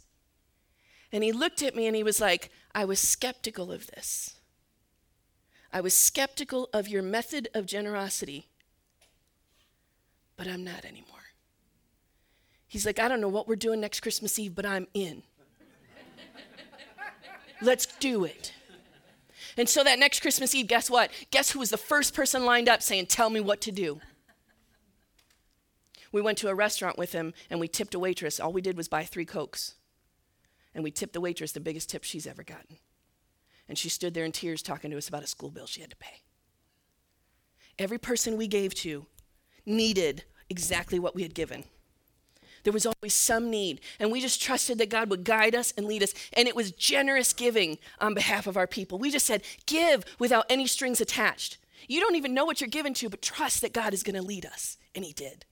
And 1.11 1.23
he 1.23 1.31
looked 1.31 1.63
at 1.63 1.75
me 1.75 1.87
and 1.87 1.95
he 1.95 2.03
was 2.03 2.21
like, 2.21 2.51
I 2.75 2.85
was 2.85 2.99
skeptical 2.99 3.71
of 3.71 3.87
this. 3.87 4.35
I 5.71 5.81
was 5.81 5.93
skeptical 5.93 6.69
of 6.73 6.87
your 6.87 7.01
method 7.01 7.49
of 7.53 7.65
generosity, 7.65 8.47
but 10.35 10.47
I'm 10.47 10.63
not 10.63 10.85
anymore. 10.85 11.17
He's 12.67 12.85
like, 12.85 12.99
I 12.99 13.07
don't 13.07 13.21
know 13.21 13.27
what 13.27 13.47
we're 13.47 13.55
doing 13.55 13.79
next 13.79 14.01
Christmas 14.01 14.37
Eve, 14.37 14.55
but 14.55 14.65
I'm 14.65 14.87
in. 14.93 15.23
Let's 17.61 17.85
do 17.85 18.23
it. 18.23 18.53
And 19.57 19.67
so 19.67 19.83
that 19.83 19.97
next 19.97 20.19
Christmas 20.19 20.53
Eve, 20.53 20.67
guess 20.67 20.89
what? 20.89 21.11
Guess 21.31 21.51
who 21.51 21.59
was 21.59 21.71
the 21.71 21.77
first 21.77 22.13
person 22.13 22.45
lined 22.45 22.69
up 22.69 22.83
saying, 22.83 23.07
Tell 23.07 23.29
me 23.29 23.39
what 23.39 23.61
to 23.61 23.71
do? 23.71 23.99
We 26.11 26.21
went 26.21 26.37
to 26.39 26.47
a 26.47 26.55
restaurant 26.55 26.97
with 26.97 27.11
him 27.11 27.33
and 27.49 27.59
we 27.59 27.67
tipped 27.67 27.95
a 27.95 27.99
waitress. 27.99 28.39
All 28.39 28.53
we 28.53 28.61
did 28.61 28.77
was 28.77 28.87
buy 28.87 29.03
three 29.03 29.25
Cokes. 29.25 29.75
And 30.73 30.83
we 30.83 30.91
tipped 30.91 31.13
the 31.13 31.21
waitress 31.21 31.51
the 31.51 31.59
biggest 31.59 31.89
tip 31.89 32.03
she's 32.03 32.27
ever 32.27 32.43
gotten. 32.43 32.77
And 33.69 33.77
she 33.77 33.89
stood 33.89 34.13
there 34.13 34.25
in 34.25 34.31
tears 34.31 34.61
talking 34.61 34.91
to 34.91 34.97
us 34.97 35.09
about 35.09 35.23
a 35.23 35.27
school 35.27 35.49
bill 35.49 35.67
she 35.67 35.81
had 35.81 35.89
to 35.89 35.97
pay. 35.97 36.21
Every 37.77 37.97
person 37.97 38.37
we 38.37 38.47
gave 38.47 38.73
to 38.75 39.05
needed 39.65 40.23
exactly 40.49 40.99
what 40.99 41.15
we 41.15 41.23
had 41.23 41.33
given. 41.33 41.65
There 42.63 42.73
was 42.73 42.85
always 42.85 43.13
some 43.13 43.49
need, 43.49 43.79
and 43.99 44.11
we 44.11 44.19
just 44.19 44.41
trusted 44.41 44.77
that 44.79 44.89
God 44.89 45.09
would 45.09 45.23
guide 45.23 45.55
us 45.55 45.73
and 45.77 45.85
lead 45.85 46.03
us. 46.03 46.13
And 46.33 46.47
it 46.47 46.55
was 46.55 46.71
generous 46.71 47.31
giving 47.31 47.77
on 48.01 48.13
behalf 48.13 48.47
of 48.47 48.57
our 48.57 48.67
people. 48.67 48.99
We 48.99 49.11
just 49.11 49.25
said, 49.25 49.43
Give 49.65 50.03
without 50.19 50.45
any 50.49 50.67
strings 50.67 50.99
attached. 50.99 51.57
You 51.87 52.01
don't 52.01 52.15
even 52.15 52.33
know 52.33 52.45
what 52.45 52.59
you're 52.59 52.69
given 52.69 52.93
to, 52.95 53.09
but 53.09 53.21
trust 53.21 53.61
that 53.61 53.73
God 53.73 53.93
is 53.93 54.03
going 54.03 54.15
to 54.15 54.21
lead 54.21 54.45
us. 54.45 54.77
And 54.95 55.05
He 55.05 55.13
did. 55.13 55.45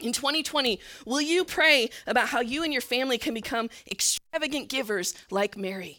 In 0.00 0.12
2020, 0.12 0.80
will 1.06 1.20
you 1.20 1.44
pray 1.44 1.88
about 2.06 2.28
how 2.28 2.40
you 2.40 2.64
and 2.64 2.72
your 2.72 2.82
family 2.82 3.16
can 3.16 3.32
become 3.32 3.70
extravagant 3.90 4.68
givers 4.68 5.14
like 5.30 5.56
Mary? 5.56 5.98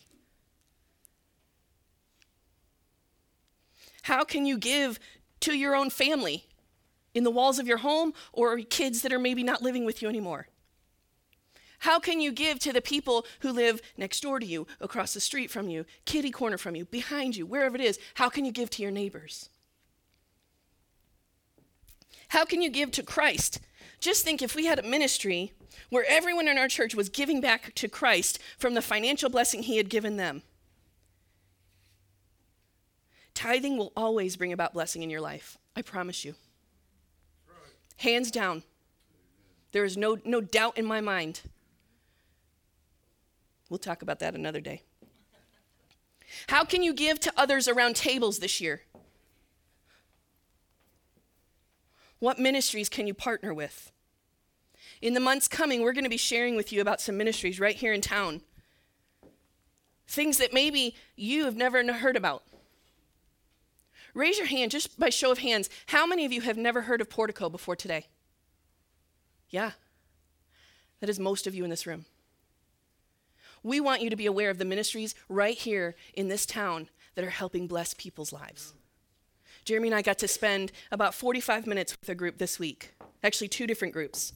How 4.04 4.24
can 4.24 4.46
you 4.46 4.58
give 4.58 5.00
to 5.40 5.58
your 5.58 5.76
own 5.76 5.90
family 5.90 6.46
in 7.14 7.24
the 7.24 7.32
walls 7.32 7.58
of 7.58 7.68
your 7.68 7.78
home 7.78 8.14
or 8.34 8.58
kids 8.60 9.02
that 9.02 9.14
are 9.14 9.20
maybe 9.20 9.44
not 9.44 9.62
living 9.62 9.86
with 9.86 10.02
you 10.02 10.10
anymore? 10.10 10.48
How 11.80 12.00
can 12.00 12.20
you 12.20 12.32
give 12.32 12.60
to 12.60 12.74
the 12.74 12.82
people 12.82 13.26
who 13.40 13.52
live 13.52 13.82
next 13.98 14.22
door 14.22 14.40
to 14.40 14.46
you, 14.46 14.68
across 14.82 15.14
the 15.14 15.20
street 15.20 15.50
from 15.50 15.70
you, 15.70 15.86
kitty 16.06 16.32
corner 16.32 16.58
from 16.58 16.76
you, 16.76 16.86
behind 16.86 17.36
you, 17.36 17.46
wherever 17.46 17.76
it 17.76 17.82
is? 17.82 18.00
How 18.16 18.30
can 18.30 18.44
you 18.44 18.52
give 18.52 18.70
to 18.72 18.82
your 18.82 18.92
neighbors? 18.92 19.50
How 22.30 22.44
can 22.44 22.62
you 22.62 22.70
give 22.70 22.92
to 22.92 23.04
Christ 23.04 23.60
just 24.00 24.24
think 24.24 24.42
if 24.42 24.56
we 24.56 24.66
had 24.66 24.80
a 24.80 24.84
ministry 24.84 25.54
where 25.90 26.06
everyone 26.08 26.48
in 26.48 26.58
our 26.58 26.68
church 26.68 26.96
was 26.96 27.10
giving 27.10 27.42
back 27.42 27.74
to 27.76 27.88
Christ 27.88 28.40
from 28.58 28.74
the 28.74 28.82
financial 28.82 29.30
blessing 29.30 29.64
he 29.64 29.78
had 29.78 29.90
given 29.90 30.18
them. 30.18 30.42
Tithing 33.34 33.78
will 33.78 33.92
always 33.96 34.38
bring 34.38 34.54
about 34.54 34.74
blessing 34.74 35.04
in 35.04 35.10
your 35.10 35.22
life. 35.22 35.58
I 35.76 35.82
promise 35.82 36.24
you. 36.24 36.36
Hands 37.98 38.30
down. 38.32 38.64
There 39.72 39.84
is 39.84 39.98
no, 39.98 40.18
no 40.24 40.40
doubt 40.40 40.78
in 40.78 40.86
my 40.86 41.02
mind. 41.02 41.42
We'll 43.70 43.78
talk 43.78 44.02
about 44.02 44.20
that 44.20 44.36
another 44.36 44.62
day. 44.62 44.84
How 46.48 46.64
can 46.64 46.84
you 46.84 46.94
give 46.94 47.20
to 47.22 47.34
others 47.36 47.68
around 47.68 47.96
tables 47.96 48.40
this 48.40 48.62
year? 48.62 48.82
What 52.26 52.40
ministries 52.40 52.90
can 52.90 53.06
you 53.06 53.14
partner 53.14 53.54
with? 53.54 53.92
In 55.00 55.14
the 55.14 55.20
months 55.20 55.48
coming, 55.48 55.84
we're 55.84 55.94
going 55.94 56.06
to 56.06 56.10
be 56.10 56.18
sharing 56.18 56.56
with 56.56 56.74
you 56.74 56.82
about 56.82 57.00
some 57.00 57.18
ministries 57.18 57.60
right 57.60 57.76
here 57.76 57.94
in 57.94 58.02
town. 58.02 58.42
Things 60.08 60.40
that 60.40 60.52
maybe 60.52 60.96
you 61.16 61.46
have 61.46 61.56
never 61.56 61.84
heard 61.94 62.16
about. 62.16 62.42
Raise 64.16 64.40
your 64.40 64.48
hand 64.48 64.72
just 64.72 65.00
by 65.00 65.12
show 65.12 65.32
of 65.32 65.38
hands. 65.38 65.70
How 65.86 66.08
many 66.08 66.26
of 66.26 66.32
you 66.32 66.42
have 66.42 66.58
never 66.58 66.82
heard 66.82 67.00
of 67.00 67.12
Portico 67.12 67.48
before 67.48 67.76
today? 67.76 68.08
Yeah. 69.52 69.74
That 71.02 71.12
is 71.12 71.20
most 71.20 71.46
of 71.46 71.54
you 71.54 71.64
in 71.64 71.70
this 71.70 71.86
room. 71.86 72.06
We 73.62 73.80
want 73.80 74.02
you 74.02 74.10
to 74.10 74.16
be 74.16 74.26
aware 74.26 74.50
of 74.50 74.58
the 74.58 74.66
ministries 74.66 75.14
right 75.30 75.56
here 75.56 75.94
in 76.16 76.30
this 76.30 76.48
town 76.48 76.90
that 77.14 77.24
are 77.24 77.30
helping 77.30 77.68
bless 77.68 77.94
people's 77.94 78.34
lives. 78.34 78.74
Jeremy 79.66 79.88
and 79.88 79.96
I 79.96 80.04
got 80.04 80.20
to 80.20 80.28
spend 80.28 80.72
about 80.92 81.16
45 81.16 81.66
minutes 81.66 81.98
with 82.00 82.08
a 82.08 82.16
group 82.16 82.38
this 82.38 82.60
week, 82.60 82.94
actually, 83.24 83.48
two 83.48 83.66
different 83.66 83.94
groups. 83.94 84.34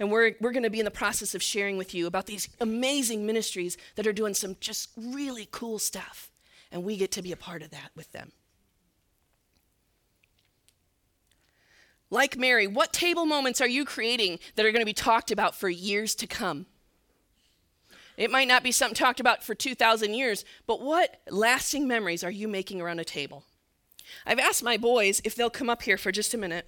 And 0.00 0.10
we're, 0.10 0.32
we're 0.40 0.52
going 0.52 0.64
to 0.64 0.70
be 0.70 0.80
in 0.80 0.84
the 0.84 0.90
process 0.90 1.34
of 1.34 1.42
sharing 1.42 1.76
with 1.76 1.94
you 1.94 2.06
about 2.06 2.26
these 2.26 2.48
amazing 2.60 3.26
ministries 3.26 3.76
that 3.94 4.06
are 4.06 4.12
doing 4.12 4.34
some 4.34 4.56
just 4.60 4.90
really 4.96 5.48
cool 5.52 5.78
stuff. 5.78 6.32
And 6.72 6.82
we 6.82 6.96
get 6.96 7.12
to 7.12 7.22
be 7.22 7.30
a 7.30 7.36
part 7.36 7.62
of 7.62 7.70
that 7.70 7.90
with 7.94 8.10
them. 8.10 8.32
Like 12.10 12.36
Mary, 12.36 12.66
what 12.66 12.92
table 12.92 13.26
moments 13.26 13.60
are 13.60 13.68
you 13.68 13.84
creating 13.84 14.40
that 14.56 14.66
are 14.66 14.72
going 14.72 14.82
to 14.82 14.86
be 14.86 14.92
talked 14.92 15.30
about 15.30 15.54
for 15.54 15.68
years 15.68 16.14
to 16.16 16.26
come? 16.26 16.66
It 18.16 18.30
might 18.30 18.48
not 18.48 18.62
be 18.62 18.72
something 18.72 18.94
talked 18.94 19.20
about 19.20 19.42
for 19.42 19.54
2,000 19.54 20.14
years, 20.14 20.44
but 20.66 20.80
what 20.80 21.20
lasting 21.28 21.88
memories 21.88 22.22
are 22.22 22.30
you 22.30 22.46
making 22.46 22.80
around 22.80 23.00
a 23.00 23.04
table? 23.04 23.44
I've 24.26 24.38
asked 24.38 24.62
my 24.62 24.76
boys 24.76 25.20
if 25.24 25.34
they'll 25.34 25.50
come 25.50 25.70
up 25.70 25.82
here 25.82 25.96
for 25.96 26.12
just 26.12 26.34
a 26.34 26.38
minute. 26.38 26.66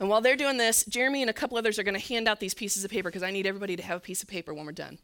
And 0.00 0.08
while 0.08 0.20
they're 0.20 0.36
doing 0.36 0.58
this, 0.58 0.84
Jeremy 0.84 1.22
and 1.22 1.30
a 1.30 1.32
couple 1.32 1.58
others 1.58 1.78
are 1.78 1.82
going 1.82 1.98
to 1.98 2.06
hand 2.06 2.28
out 2.28 2.38
these 2.40 2.54
pieces 2.54 2.84
of 2.84 2.90
paper 2.90 3.08
because 3.08 3.22
I 3.22 3.30
need 3.30 3.46
everybody 3.46 3.76
to 3.76 3.82
have 3.82 3.98
a 3.98 4.00
piece 4.00 4.22
of 4.22 4.28
paper 4.28 4.54
when 4.54 4.64
we're 4.64 4.72
done. 4.72 4.98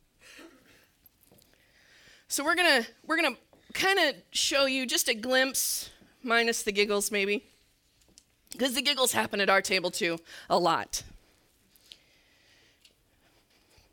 So 2.28 2.44
we're 2.44 2.54
going 2.54 2.82
to 2.82 2.88
we're 3.06 3.16
going 3.16 3.34
to 3.34 3.40
kind 3.72 3.98
of 3.98 4.14
show 4.30 4.66
you 4.66 4.86
just 4.86 5.08
a 5.08 5.14
glimpse 5.14 5.90
minus 6.22 6.62
the 6.62 6.72
giggles 6.72 7.10
maybe. 7.10 7.44
Because 8.52 8.74
the 8.74 8.82
giggles 8.82 9.12
happen 9.12 9.40
at 9.40 9.50
our 9.50 9.60
table 9.60 9.90
too 9.90 10.18
a 10.48 10.58
lot. 10.58 11.02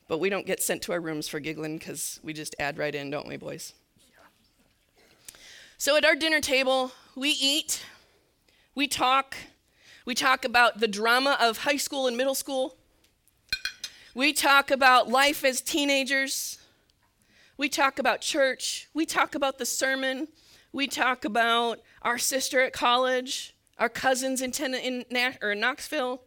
But 0.07 0.19
we 0.19 0.29
don't 0.29 0.45
get 0.45 0.61
sent 0.61 0.83
to 0.83 0.91
our 0.91 0.99
rooms 0.99 1.27
for 1.27 1.39
giggling 1.39 1.77
because 1.77 2.19
we 2.21 2.33
just 2.33 2.55
add 2.59 2.77
right 2.77 2.93
in, 2.93 3.09
don't 3.09 3.27
we, 3.27 3.37
boys? 3.37 3.73
So 5.81 5.95
at 5.95 6.05
our 6.05 6.13
dinner 6.13 6.41
table, 6.41 6.91
we 7.15 7.31
eat, 7.31 7.83
we 8.75 8.87
talk, 8.87 9.35
we 10.05 10.13
talk 10.13 10.45
about 10.45 10.79
the 10.79 10.87
drama 10.87 11.35
of 11.41 11.57
high 11.57 11.77
school 11.77 12.05
and 12.05 12.15
middle 12.15 12.35
school. 12.35 12.77
We 14.13 14.31
talk 14.31 14.69
about 14.69 15.09
life 15.09 15.43
as 15.43 15.59
teenagers. 15.59 16.59
We 17.57 17.67
talk 17.67 17.97
about 17.97 18.21
church. 18.21 18.89
We 18.93 19.07
talk 19.07 19.33
about 19.33 19.57
the 19.57 19.65
sermon. 19.65 20.27
We 20.71 20.85
talk 20.85 21.25
about 21.25 21.79
our 22.03 22.19
sister 22.19 22.61
at 22.61 22.73
college, 22.73 23.55
our 23.79 23.89
cousins 23.89 24.39
in, 24.39 24.51
ten- 24.51 24.75
in 24.75 25.03
or 25.41 25.55
Knoxville. 25.55 26.21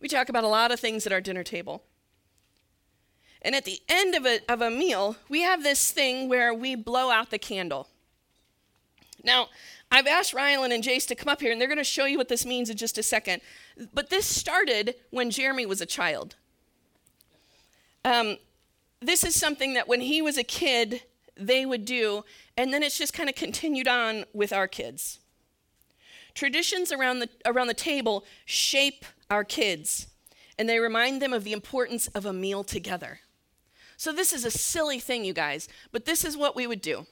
We 0.00 0.08
talk 0.08 0.30
about 0.30 0.44
a 0.44 0.48
lot 0.48 0.72
of 0.72 0.80
things 0.80 1.06
at 1.06 1.12
our 1.12 1.20
dinner 1.20 1.44
table. 1.44 1.82
And 3.42 3.54
at 3.54 3.66
the 3.66 3.82
end 3.90 4.14
of 4.14 4.24
a, 4.24 4.40
of 4.50 4.62
a 4.62 4.70
meal, 4.70 5.16
we 5.28 5.42
have 5.42 5.62
this 5.62 5.90
thing 5.90 6.26
where 6.26 6.54
we 6.54 6.74
blow 6.74 7.10
out 7.10 7.28
the 7.28 7.38
candle. 7.38 7.88
Now, 9.24 9.48
I've 9.90 10.06
asked 10.06 10.34
Rylan 10.34 10.74
and 10.74 10.82
Jace 10.82 11.06
to 11.08 11.14
come 11.14 11.30
up 11.30 11.40
here, 11.40 11.52
and 11.52 11.60
they're 11.60 11.68
going 11.68 11.78
to 11.78 11.84
show 11.84 12.06
you 12.06 12.18
what 12.18 12.28
this 12.28 12.46
means 12.46 12.70
in 12.70 12.76
just 12.76 12.98
a 12.98 13.02
second. 13.02 13.42
But 13.92 14.10
this 14.10 14.26
started 14.26 14.94
when 15.10 15.30
Jeremy 15.30 15.66
was 15.66 15.80
a 15.80 15.86
child. 15.86 16.36
Um, 18.04 18.38
this 19.00 19.24
is 19.24 19.38
something 19.38 19.74
that 19.74 19.88
when 19.88 20.00
he 20.00 20.22
was 20.22 20.38
a 20.38 20.44
kid, 20.44 21.02
they 21.36 21.66
would 21.66 21.84
do, 21.84 22.24
and 22.56 22.72
then 22.72 22.82
it's 22.82 22.98
just 22.98 23.12
kind 23.12 23.28
of 23.28 23.34
continued 23.34 23.88
on 23.88 24.24
with 24.32 24.52
our 24.52 24.66
kids. 24.68 25.18
Traditions 26.34 26.92
around 26.92 27.18
the, 27.18 27.28
around 27.44 27.66
the 27.66 27.74
table 27.74 28.24
shape 28.44 29.04
our 29.30 29.44
kids, 29.44 30.08
and 30.58 30.68
they 30.68 30.78
remind 30.78 31.20
them 31.20 31.32
of 31.32 31.44
the 31.44 31.52
importance 31.52 32.06
of 32.08 32.24
a 32.24 32.32
meal 32.32 32.64
together. 32.64 33.20
So, 33.96 34.12
this 34.12 34.32
is 34.32 34.44
a 34.44 34.50
silly 34.50 34.98
thing, 34.98 35.24
you 35.24 35.32
guys, 35.32 35.68
but 35.92 36.06
this 36.06 36.24
is 36.24 36.36
what 36.36 36.56
we 36.56 36.66
would 36.66 36.80
do. 36.80 37.06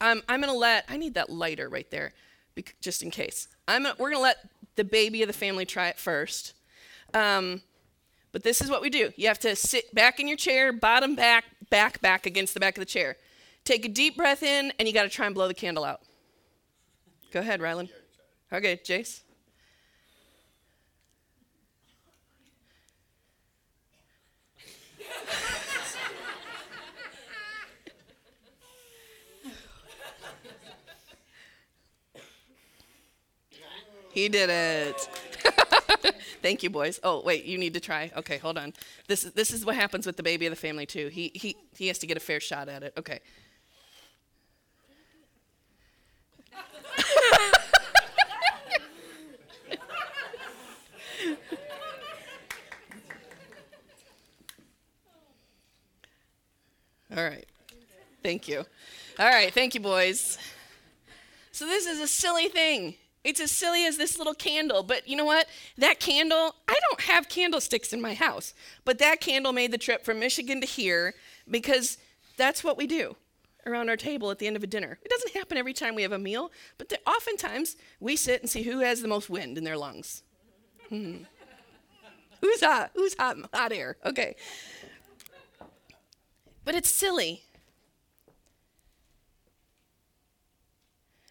Um, 0.00 0.22
I'm 0.28 0.40
going 0.40 0.52
to 0.52 0.58
let, 0.58 0.84
I 0.88 0.96
need 0.96 1.14
that 1.14 1.30
lighter 1.30 1.68
right 1.68 1.90
there, 1.90 2.12
just 2.80 3.02
in 3.02 3.10
case. 3.10 3.48
I'm 3.66 3.84
gonna, 3.84 3.94
we're 3.98 4.10
going 4.10 4.18
to 4.18 4.22
let 4.22 4.48
the 4.76 4.84
baby 4.84 5.22
of 5.22 5.28
the 5.28 5.32
family 5.32 5.64
try 5.64 5.88
it 5.88 5.98
first. 5.98 6.54
Um, 7.12 7.62
but 8.32 8.42
this 8.42 8.60
is 8.60 8.68
what 8.68 8.82
we 8.82 8.90
do. 8.90 9.12
You 9.16 9.28
have 9.28 9.38
to 9.40 9.54
sit 9.54 9.94
back 9.94 10.18
in 10.18 10.26
your 10.26 10.36
chair, 10.36 10.72
bottom 10.72 11.14
back, 11.14 11.44
back, 11.70 12.00
back 12.00 12.26
against 12.26 12.54
the 12.54 12.60
back 12.60 12.76
of 12.76 12.80
the 12.80 12.86
chair. 12.86 13.16
Take 13.64 13.84
a 13.84 13.88
deep 13.88 14.16
breath 14.16 14.42
in, 14.42 14.72
and 14.78 14.86
you 14.86 14.92
got 14.92 15.04
to 15.04 15.08
try 15.08 15.26
and 15.26 15.34
blow 15.34 15.48
the 15.48 15.54
candle 15.54 15.84
out. 15.84 16.00
Go 17.32 17.40
ahead, 17.40 17.60
Rylan. 17.60 17.88
Okay, 18.52 18.80
Jace. 18.84 19.20
He 34.14 34.28
did 34.28 34.48
it. 34.48 35.08
Thank 36.40 36.62
you, 36.62 36.70
boys. 36.70 37.00
Oh, 37.02 37.20
wait, 37.22 37.44
you 37.44 37.58
need 37.58 37.74
to 37.74 37.80
try. 37.80 38.12
Okay, 38.16 38.38
hold 38.38 38.56
on. 38.56 38.72
This 39.08 39.24
is 39.24 39.32
this 39.32 39.50
is 39.50 39.66
what 39.66 39.74
happens 39.74 40.06
with 40.06 40.16
the 40.16 40.22
baby 40.22 40.46
of 40.46 40.50
the 40.50 40.56
family 40.56 40.86
too. 40.86 41.08
He 41.08 41.32
he 41.34 41.56
he 41.76 41.88
has 41.88 41.98
to 41.98 42.06
get 42.06 42.16
a 42.16 42.20
fair 42.20 42.38
shot 42.38 42.68
at 42.68 42.84
it. 42.84 42.92
Okay. 42.96 43.18
All 57.16 57.24
right. 57.24 57.46
Thank 58.22 58.46
you. 58.46 58.64
All 59.18 59.26
right, 59.26 59.52
thank 59.52 59.74
you, 59.74 59.80
boys. 59.80 60.38
So 61.52 61.66
this 61.66 61.86
is 61.86 62.00
a 62.00 62.08
silly 62.08 62.48
thing. 62.48 62.94
It's 63.24 63.40
as 63.40 63.50
silly 63.50 63.86
as 63.86 63.96
this 63.96 64.18
little 64.18 64.34
candle, 64.34 64.82
but 64.82 65.08
you 65.08 65.16
know 65.16 65.24
what? 65.24 65.46
That 65.78 65.98
candle, 65.98 66.54
I 66.68 66.78
don't 66.88 67.00
have 67.02 67.30
candlesticks 67.30 67.94
in 67.94 68.00
my 68.00 68.12
house, 68.12 68.52
but 68.84 68.98
that 68.98 69.20
candle 69.20 69.52
made 69.52 69.72
the 69.72 69.78
trip 69.78 70.04
from 70.04 70.20
Michigan 70.20 70.60
to 70.60 70.66
here 70.66 71.14
because 71.50 71.96
that's 72.36 72.62
what 72.62 72.76
we 72.76 72.86
do 72.86 73.16
around 73.66 73.88
our 73.88 73.96
table 73.96 74.30
at 74.30 74.38
the 74.38 74.46
end 74.46 74.56
of 74.56 74.62
a 74.62 74.66
dinner. 74.66 74.98
It 75.02 75.08
doesn't 75.08 75.32
happen 75.32 75.56
every 75.56 75.72
time 75.72 75.94
we 75.94 76.02
have 76.02 76.12
a 76.12 76.18
meal, 76.18 76.52
but 76.76 76.92
oftentimes 77.06 77.76
we 77.98 78.14
sit 78.14 78.42
and 78.42 78.50
see 78.50 78.62
who 78.62 78.80
has 78.80 79.00
the 79.00 79.08
most 79.08 79.30
wind 79.30 79.56
in 79.56 79.64
their 79.64 79.78
lungs. 79.78 80.22
Hmm. 80.90 81.16
Who's 82.42 82.60
hot? 82.62 82.90
Who's 82.94 83.16
hot? 83.18 83.38
Hot 83.54 83.72
air. 83.72 83.96
Okay. 84.04 84.36
But 86.62 86.74
it's 86.74 86.90
silly. 86.90 87.42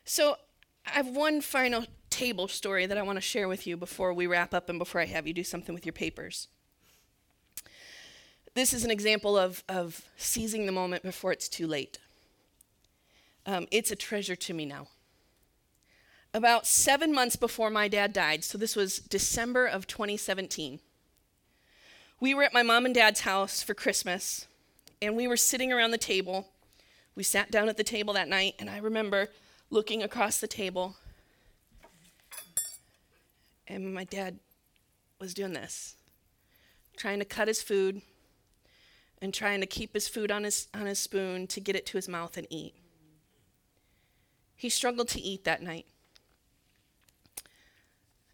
So 0.05 0.37
I 0.85 0.91
have 0.91 1.07
one 1.07 1.41
final 1.41 1.85
table 2.09 2.47
story 2.47 2.85
that 2.85 2.97
I 2.97 3.01
want 3.01 3.17
to 3.17 3.21
share 3.21 3.47
with 3.47 3.65
you 3.65 3.77
before 3.77 4.13
we 4.13 4.27
wrap 4.27 4.53
up 4.53 4.69
and 4.69 4.77
before 4.77 5.01
I 5.01 5.05
have 5.05 5.25
you 5.25 5.33
do 5.33 5.43
something 5.43 5.73
with 5.73 5.85
your 5.85 5.93
papers. 5.93 6.47
This 8.53 8.73
is 8.73 8.83
an 8.83 8.91
example 8.91 9.37
of, 9.37 9.63
of 9.67 10.03
seizing 10.15 10.65
the 10.65 10.71
moment 10.71 11.03
before 11.03 11.31
it's 11.31 11.49
too 11.49 11.65
late. 11.65 11.97
Um, 13.45 13.67
it's 13.71 13.91
a 13.91 13.95
treasure 13.95 14.35
to 14.35 14.53
me 14.53 14.65
now. 14.65 14.87
About 16.35 16.67
seven 16.67 17.13
months 17.13 17.35
before 17.35 17.69
my 17.69 17.87
dad 17.87 18.13
died, 18.13 18.43
so 18.43 18.57
this 18.57 18.75
was 18.75 18.99
December 18.99 19.65
of 19.65 19.87
2017, 19.87 20.79
we 22.19 22.33
were 22.33 22.43
at 22.43 22.53
my 22.53 22.63
mom 22.63 22.85
and 22.85 22.95
dad's 22.95 23.21
house 23.21 23.61
for 23.61 23.73
Christmas, 23.73 24.47
and 25.01 25.15
we 25.15 25.27
were 25.27 25.35
sitting 25.35 25.73
around 25.73 25.91
the 25.91 25.97
table. 25.97 26.47
We 27.15 27.23
sat 27.23 27.51
down 27.51 27.67
at 27.69 27.75
the 27.75 27.83
table 27.83 28.13
that 28.13 28.29
night, 28.29 28.55
and 28.59 28.69
I 28.69 28.77
remember 28.77 29.29
looking 29.73 30.03
across 30.03 30.39
the 30.39 30.47
table. 30.47 30.95
And 33.67 33.93
my 33.93 34.03
dad 34.03 34.39
was 35.19 35.33
doing 35.33 35.53
this, 35.53 35.95
trying 36.95 37.19
to 37.19 37.25
cut 37.25 37.47
his 37.47 37.61
food 37.61 38.01
and 39.19 39.33
trying 39.33 39.61
to 39.61 39.65
keep 39.65 39.93
his 39.93 40.07
food 40.07 40.31
on 40.31 40.43
his, 40.43 40.67
on 40.73 40.85
his 40.85 40.99
spoon 40.99 41.47
to 41.47 41.59
get 41.59 41.75
it 41.75 41.85
to 41.87 41.97
his 41.97 42.07
mouth 42.07 42.37
and 42.37 42.45
eat. 42.51 42.75
He 44.55 44.69
struggled 44.69 45.07
to 45.09 45.21
eat 45.21 45.43
that 45.45 45.63
night 45.63 45.87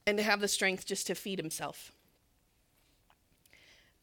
and 0.06 0.18
to 0.18 0.24
have 0.24 0.42
the 0.42 0.48
strength 0.48 0.86
just 0.86 1.08
to 1.08 1.16
feed 1.16 1.40
himself. 1.40 1.94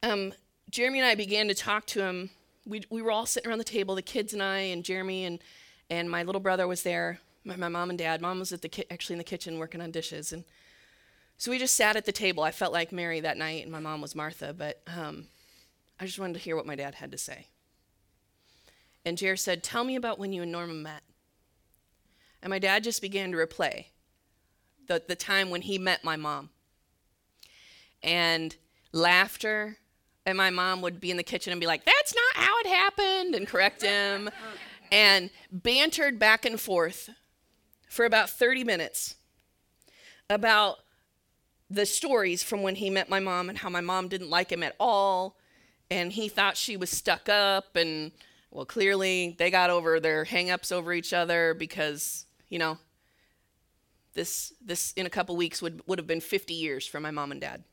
Um, 0.03 0.33
Jeremy 0.71 1.01
and 1.01 1.09
I 1.09 1.15
began 1.15 1.49
to 1.49 1.55
talk 1.55 1.87
to 1.87 2.03
him. 2.03 2.31
We, 2.65 2.85
we 2.89 3.03
were 3.03 3.11
all 3.11 3.27
sitting 3.27 3.51
around 3.51 3.59
the 3.59 3.65
table, 3.65 3.95
the 3.95 4.03
kids 4.03 4.33
and 4.33 4.43
I, 4.43 4.59
and 4.59 4.85
Jeremy, 4.85 5.25
and, 5.25 5.41
and 5.91 6.11
my 6.11 6.23
little 6.23 6.41
brother 6.41 6.67
was 6.67 6.83
there 6.83 7.21
my, 7.47 7.57
my 7.57 7.69
mom 7.69 7.91
and 7.91 7.99
dad. 7.99 8.21
Mom 8.21 8.41
was 8.41 8.53
at 8.53 8.61
the 8.61 8.69
ki- 8.69 8.85
actually 8.91 9.15
in 9.15 9.19
the 9.19 9.25
kitchen 9.25 9.59
working 9.59 9.81
on 9.81 9.91
dishes, 9.91 10.33
and 10.33 10.45
so 11.39 11.51
we 11.51 11.59
just 11.59 11.77
sat 11.77 11.97
at 11.97 12.05
the 12.05 12.13
table. 12.13 12.43
I 12.43 12.51
felt 12.51 12.73
like 12.73 12.93
Mary 12.93 13.21
that 13.21 13.39
night, 13.39 13.63
and 13.63 13.73
my 13.73 13.79
mom 13.79 14.01
was 14.01 14.15
Martha. 14.15 14.53
But 14.53 14.83
um, 14.87 15.29
I 16.01 16.07
just 16.07 16.19
wanted 16.19 16.35
to 16.35 16.41
hear 16.41 16.57
what 16.57 16.67
my 16.67 16.75
dad 16.75 16.97
had 16.97 17.13
to 17.13 17.19
say. 17.19 17.47
And 19.05 19.17
Jer 19.17 19.37
said, 19.37 19.63
"Tell 19.63 19.85
me 19.85 19.97
about 19.97 20.19
when 20.19 20.33
you 20.33 20.43
and 20.43 20.53
Norma 20.53 20.75
met." 20.75 21.03
And 22.43 22.51
my 22.51 22.59
dad 22.59 22.85
just 22.85 23.01
began 23.01 23.31
to 23.33 23.39
replay 23.39 23.87
the 24.89 25.03
the 25.07 25.17
time 25.17 25.51
when 25.51 25.63
he 25.63 25.79
met 25.79 26.05
my 26.05 26.17
mom. 26.17 26.51
And 28.03 28.55
laughter, 28.93 29.79
and 30.25 30.37
my 30.37 30.51
mom 30.51 30.81
would 30.83 31.01
be 31.01 31.11
in 31.11 31.17
the 31.17 31.23
kitchen 31.23 31.53
and 31.53 31.61
be 31.61 31.67
like, 31.67 31.85
"That's 31.85 32.15
not 32.15 32.45
how 32.45 32.59
it 32.61 32.67
happened," 32.67 33.35
and 33.37 33.47
correct 33.47 33.83
him. 33.83 34.31
and 34.93 35.31
bantered 35.51 36.19
back 36.19 36.45
and 36.45 36.61
forth 36.61 37.11
for 37.87 38.05
about 38.05 38.31
30 38.31 38.65
minutes 38.65 39.17
about 40.29 40.79
the 41.71 41.87
stories 41.87 42.43
from 42.43 42.63
when 42.63 42.77
he 42.77 42.91
met 42.91 43.09
my 43.09 43.21
mom 43.21 43.49
and 43.49 43.59
how 43.59 43.69
my 43.69 43.81
mom 43.81 44.09
didn't 44.09 44.31
like 44.31 44.51
him 44.51 44.63
at 44.63 44.75
all 44.79 45.37
and 45.91 46.13
he 46.13 46.29
thought 46.29 46.57
she 46.57 46.77
was 46.77 46.91
stuck 46.91 47.29
up 47.29 47.77
and 47.77 48.13
well 48.51 48.65
clearly 48.65 49.35
they 49.39 49.51
got 49.51 49.71
over 49.71 49.99
their 50.01 50.25
hangups 50.25 50.71
over 50.71 50.93
each 50.93 51.13
other 51.13 51.55
because 51.55 52.27
you 52.49 52.59
know 52.59 52.79
this 54.15 54.53
this 54.65 54.93
in 54.93 55.07
a 55.07 55.11
couple 55.11 55.37
weeks 55.37 55.61
would 55.61 55.83
would 55.87 55.99
have 55.99 56.07
been 56.07 56.21
50 56.21 56.55
years 56.55 56.87
for 56.87 57.01
my 57.01 57.11
mom 57.11 57.33
and 57.33 57.41
dad 57.41 57.65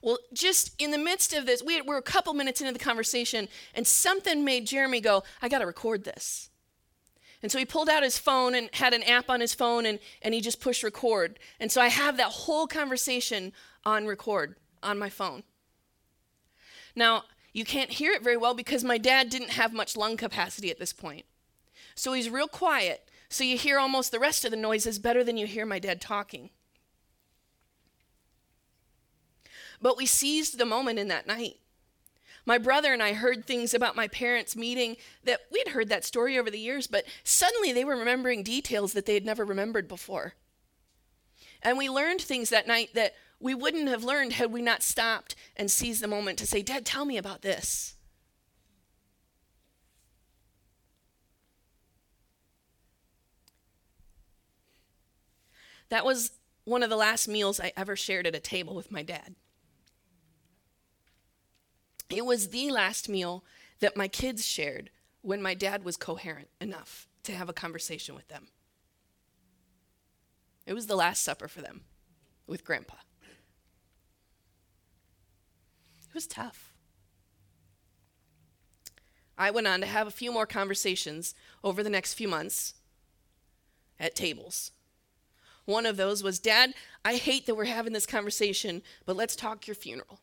Well, 0.00 0.18
just 0.32 0.80
in 0.80 0.92
the 0.92 0.98
midst 0.98 1.32
of 1.32 1.44
this, 1.44 1.62
we 1.62 1.80
were 1.82 1.96
a 1.96 2.02
couple 2.02 2.32
minutes 2.32 2.60
into 2.60 2.72
the 2.72 2.78
conversation, 2.78 3.48
and 3.74 3.84
something 3.84 4.44
made 4.44 4.64
Jeremy 4.64 5.00
go, 5.00 5.24
I 5.42 5.48
got 5.48 5.58
to 5.58 5.66
record 5.66 6.04
this. 6.04 6.50
And 7.42 7.52
so 7.52 7.58
he 7.58 7.64
pulled 7.64 7.88
out 7.88 8.02
his 8.02 8.18
phone 8.18 8.54
and 8.54 8.68
had 8.72 8.92
an 8.92 9.04
app 9.04 9.30
on 9.30 9.40
his 9.40 9.54
phone, 9.54 9.86
and, 9.86 10.00
and 10.22 10.34
he 10.34 10.40
just 10.40 10.60
pushed 10.60 10.82
record. 10.82 11.38
And 11.60 11.70
so 11.70 11.80
I 11.80 11.88
have 11.88 12.16
that 12.16 12.32
whole 12.32 12.66
conversation 12.66 13.52
on 13.84 14.06
record 14.06 14.56
on 14.82 14.98
my 14.98 15.08
phone. 15.08 15.44
Now, 16.96 17.24
you 17.52 17.64
can't 17.64 17.90
hear 17.90 18.12
it 18.12 18.22
very 18.22 18.36
well 18.36 18.54
because 18.54 18.82
my 18.82 18.98
dad 18.98 19.30
didn't 19.30 19.50
have 19.50 19.72
much 19.72 19.96
lung 19.96 20.16
capacity 20.16 20.70
at 20.70 20.78
this 20.78 20.92
point. 20.92 21.24
So 21.94 22.12
he's 22.12 22.28
real 22.28 22.48
quiet, 22.48 23.08
so 23.28 23.44
you 23.44 23.56
hear 23.56 23.78
almost 23.78 24.10
the 24.10 24.20
rest 24.20 24.44
of 24.44 24.50
the 24.50 24.56
noises 24.56 24.98
better 24.98 25.22
than 25.22 25.36
you 25.36 25.46
hear 25.46 25.66
my 25.66 25.78
dad 25.78 26.00
talking. 26.00 26.50
But 29.80 29.96
we 29.96 30.06
seized 30.06 30.58
the 30.58 30.64
moment 30.64 30.98
in 30.98 31.08
that 31.08 31.26
night. 31.26 31.58
My 32.48 32.56
brother 32.56 32.94
and 32.94 33.02
I 33.02 33.12
heard 33.12 33.44
things 33.44 33.74
about 33.74 33.94
my 33.94 34.08
parents 34.08 34.56
meeting 34.56 34.96
that 35.22 35.40
we'd 35.52 35.68
heard 35.68 35.90
that 35.90 36.02
story 36.02 36.38
over 36.38 36.50
the 36.50 36.58
years, 36.58 36.86
but 36.86 37.04
suddenly 37.22 37.74
they 37.74 37.84
were 37.84 37.94
remembering 37.94 38.42
details 38.42 38.94
that 38.94 39.04
they 39.04 39.12
had 39.12 39.26
never 39.26 39.44
remembered 39.44 39.86
before. 39.86 40.32
And 41.62 41.76
we 41.76 41.90
learned 41.90 42.22
things 42.22 42.48
that 42.48 42.66
night 42.66 42.94
that 42.94 43.12
we 43.38 43.54
wouldn't 43.54 43.88
have 43.88 44.02
learned 44.02 44.32
had 44.32 44.50
we 44.50 44.62
not 44.62 44.82
stopped 44.82 45.34
and 45.56 45.70
seized 45.70 46.02
the 46.02 46.08
moment 46.08 46.38
to 46.38 46.46
say, 46.46 46.62
Dad, 46.62 46.86
tell 46.86 47.04
me 47.04 47.18
about 47.18 47.42
this. 47.42 47.96
That 55.90 56.06
was 56.06 56.30
one 56.64 56.82
of 56.82 56.88
the 56.88 56.96
last 56.96 57.28
meals 57.28 57.60
I 57.60 57.74
ever 57.76 57.94
shared 57.94 58.26
at 58.26 58.34
a 58.34 58.40
table 58.40 58.74
with 58.74 58.90
my 58.90 59.02
dad. 59.02 59.34
It 62.10 62.24
was 62.24 62.48
the 62.48 62.70
last 62.70 63.08
meal 63.08 63.44
that 63.80 63.96
my 63.96 64.08
kids 64.08 64.46
shared 64.46 64.90
when 65.22 65.42
my 65.42 65.54
dad 65.54 65.84
was 65.84 65.96
coherent 65.96 66.48
enough 66.60 67.06
to 67.24 67.32
have 67.32 67.48
a 67.48 67.52
conversation 67.52 68.14
with 68.14 68.28
them. 68.28 68.48
It 70.66 70.74
was 70.74 70.86
the 70.86 70.96
last 70.96 71.22
supper 71.22 71.48
for 71.48 71.60
them 71.60 71.82
with 72.46 72.64
grandpa. 72.64 72.96
It 76.08 76.14
was 76.14 76.26
tough. 76.26 76.72
I 79.36 79.50
went 79.50 79.66
on 79.66 79.80
to 79.80 79.86
have 79.86 80.06
a 80.06 80.10
few 80.10 80.32
more 80.32 80.46
conversations 80.46 81.34
over 81.62 81.82
the 81.82 81.90
next 81.90 82.14
few 82.14 82.26
months 82.26 82.74
at 84.00 84.16
tables. 84.16 84.72
One 85.64 85.86
of 85.86 85.96
those 85.96 86.22
was 86.22 86.38
Dad, 86.38 86.72
I 87.04 87.16
hate 87.16 87.46
that 87.46 87.54
we're 87.54 87.66
having 87.66 87.92
this 87.92 88.06
conversation, 88.06 88.82
but 89.04 89.16
let's 89.16 89.36
talk 89.36 89.66
your 89.66 89.74
funeral. 89.74 90.20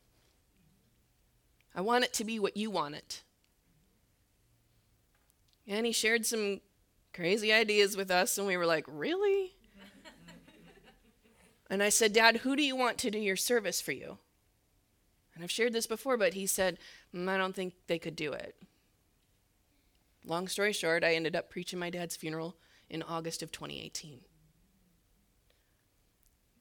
I 1.75 1.81
want 1.81 2.05
it 2.05 2.13
to 2.13 2.23
be 2.23 2.39
what 2.39 2.55
you 2.55 2.71
want 2.71 2.95
it. 2.95 3.21
And 5.67 5.85
he 5.85 5.91
shared 5.91 6.25
some 6.25 6.61
crazy 7.13 7.51
ideas 7.51 7.97
with 7.97 8.09
us, 8.09 8.38
and 8.38 8.47
we 8.47 8.55
were 8.55 8.65
like, 8.65 8.85
Really? 8.88 9.53
and 11.69 11.83
I 11.83 11.89
said, 11.89 12.13
Dad, 12.13 12.38
who 12.38 12.55
do 12.55 12.63
you 12.63 12.75
want 12.75 12.97
to 12.99 13.11
do 13.11 13.19
your 13.19 13.35
service 13.35 13.81
for 13.81 13.91
you? 13.91 14.17
And 15.33 15.43
I've 15.43 15.51
shared 15.51 15.73
this 15.73 15.88
before, 15.88 16.15
but 16.15 16.33
he 16.33 16.47
said, 16.47 16.79
mm, 17.13 17.27
I 17.27 17.35
don't 17.35 17.53
think 17.53 17.73
they 17.88 17.99
could 17.99 18.15
do 18.15 18.31
it. 18.31 18.55
Long 20.23 20.47
story 20.47 20.71
short, 20.71 21.03
I 21.03 21.13
ended 21.13 21.35
up 21.35 21.49
preaching 21.49 21.77
my 21.77 21.89
dad's 21.89 22.15
funeral 22.15 22.55
in 22.89 23.03
August 23.03 23.43
of 23.43 23.51
2018 23.51 24.21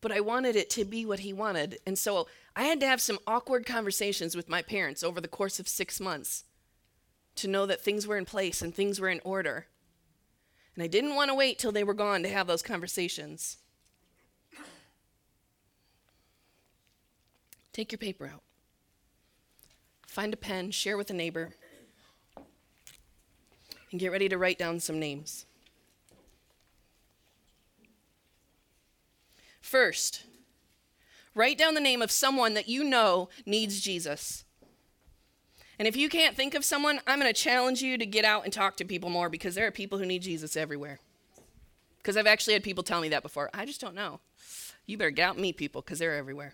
but 0.05 0.12
I 0.12 0.21
wanted 0.21 0.55
it 0.55 0.69
to 0.69 0.85
be 0.85 1.07
what 1.07 1.21
he 1.21 1.33
wanted. 1.33 1.79
And 1.87 1.99
so 1.99 2.27
I 2.55 2.64
had 2.64 2.79
to 2.81 2.87
have 2.87 3.01
some 3.01 3.19
awkward 3.27 3.64
conversations 3.64 4.37
with 4.37 4.51
my 4.51 4.61
parents 4.61 5.03
over 5.03 5.19
the 5.19 5.29
course 5.29 5.59
of 5.59 5.67
six 5.67 5.99
months 5.99 6.45
to 7.37 7.49
know 7.49 7.64
that 7.64 7.81
things 7.81 8.07
were 8.07 8.19
in 8.19 8.27
place 8.27 8.61
and 8.61 8.75
things 8.75 9.01
were 9.01 9.09
in 9.09 9.23
order. 9.25 9.67
And 10.75 10.85
I 10.85 10.88
didn't 10.88 11.14
want 11.14 11.31
to 11.31 11.35
wait 11.35 11.59
till 11.59 11.73
they 11.73 11.85
were 11.85 11.95
gone 11.95 12.23
to 12.23 12.29
have 12.29 12.47
those 12.47 12.61
conversations. 12.61 13.57
Take 17.73 17.90
your 17.90 17.99
paper 17.99 18.27
out. 18.27 18.43
Find 20.07 20.35
a 20.35 20.37
pen, 20.37 20.71
share 20.71 20.99
with 20.99 21.09
a 21.09 21.14
neighbor, 21.14 21.55
and 23.90 23.99
get 23.99 24.12
ready 24.12 24.29
to 24.29 24.37
write 24.37 24.59
down 24.59 24.81
some 24.81 24.99
names. 24.99 25.47
First, 29.64 30.24
write 31.35 31.57
down 31.57 31.72
the 31.72 31.81
name 31.81 32.03
of 32.03 32.11
someone 32.11 32.53
that 32.53 32.68
you 32.68 32.85
know 32.85 33.31
needs 33.46 33.81
Jesus. 33.81 34.44
And 35.79 35.88
if 35.88 35.96
you 35.96 36.11
can't 36.11 36.37
think 36.37 36.55
of 36.55 36.66
someone, 36.66 37.00
I'm 37.07 37.18
going 37.18 37.33
to 37.33 37.40
challenge 37.40 37.81
you 37.81 37.96
to 37.96 38.05
get 38.05 38.27
out 38.27 38.44
and 38.44 38.53
talk 38.53 38.77
to 38.77 38.85
people 38.85 39.09
more 39.09 39.31
because 39.31 39.55
there 39.55 39.66
are 39.66 39.70
people 39.70 39.96
who 39.96 40.05
need 40.05 40.20
Jesus 40.20 40.55
everywhere. 40.55 40.98
Because 41.96 42.18
I've 42.18 42.27
actually 42.27 42.53
had 42.53 42.62
people 42.62 42.85
tell 42.85 43.00
me 43.00 43.09
that 43.09 43.22
before. 43.22 43.48
I 43.55 43.64
just 43.64 43.81
don't 43.81 43.94
know. 43.94 44.20
You 44.85 44.98
better 44.98 45.11
get 45.11 45.22
out 45.22 45.37
and 45.37 45.42
meet 45.42 45.57
people 45.57 45.81
because 45.81 45.98
they're 45.98 46.14
everywhere. 46.14 46.53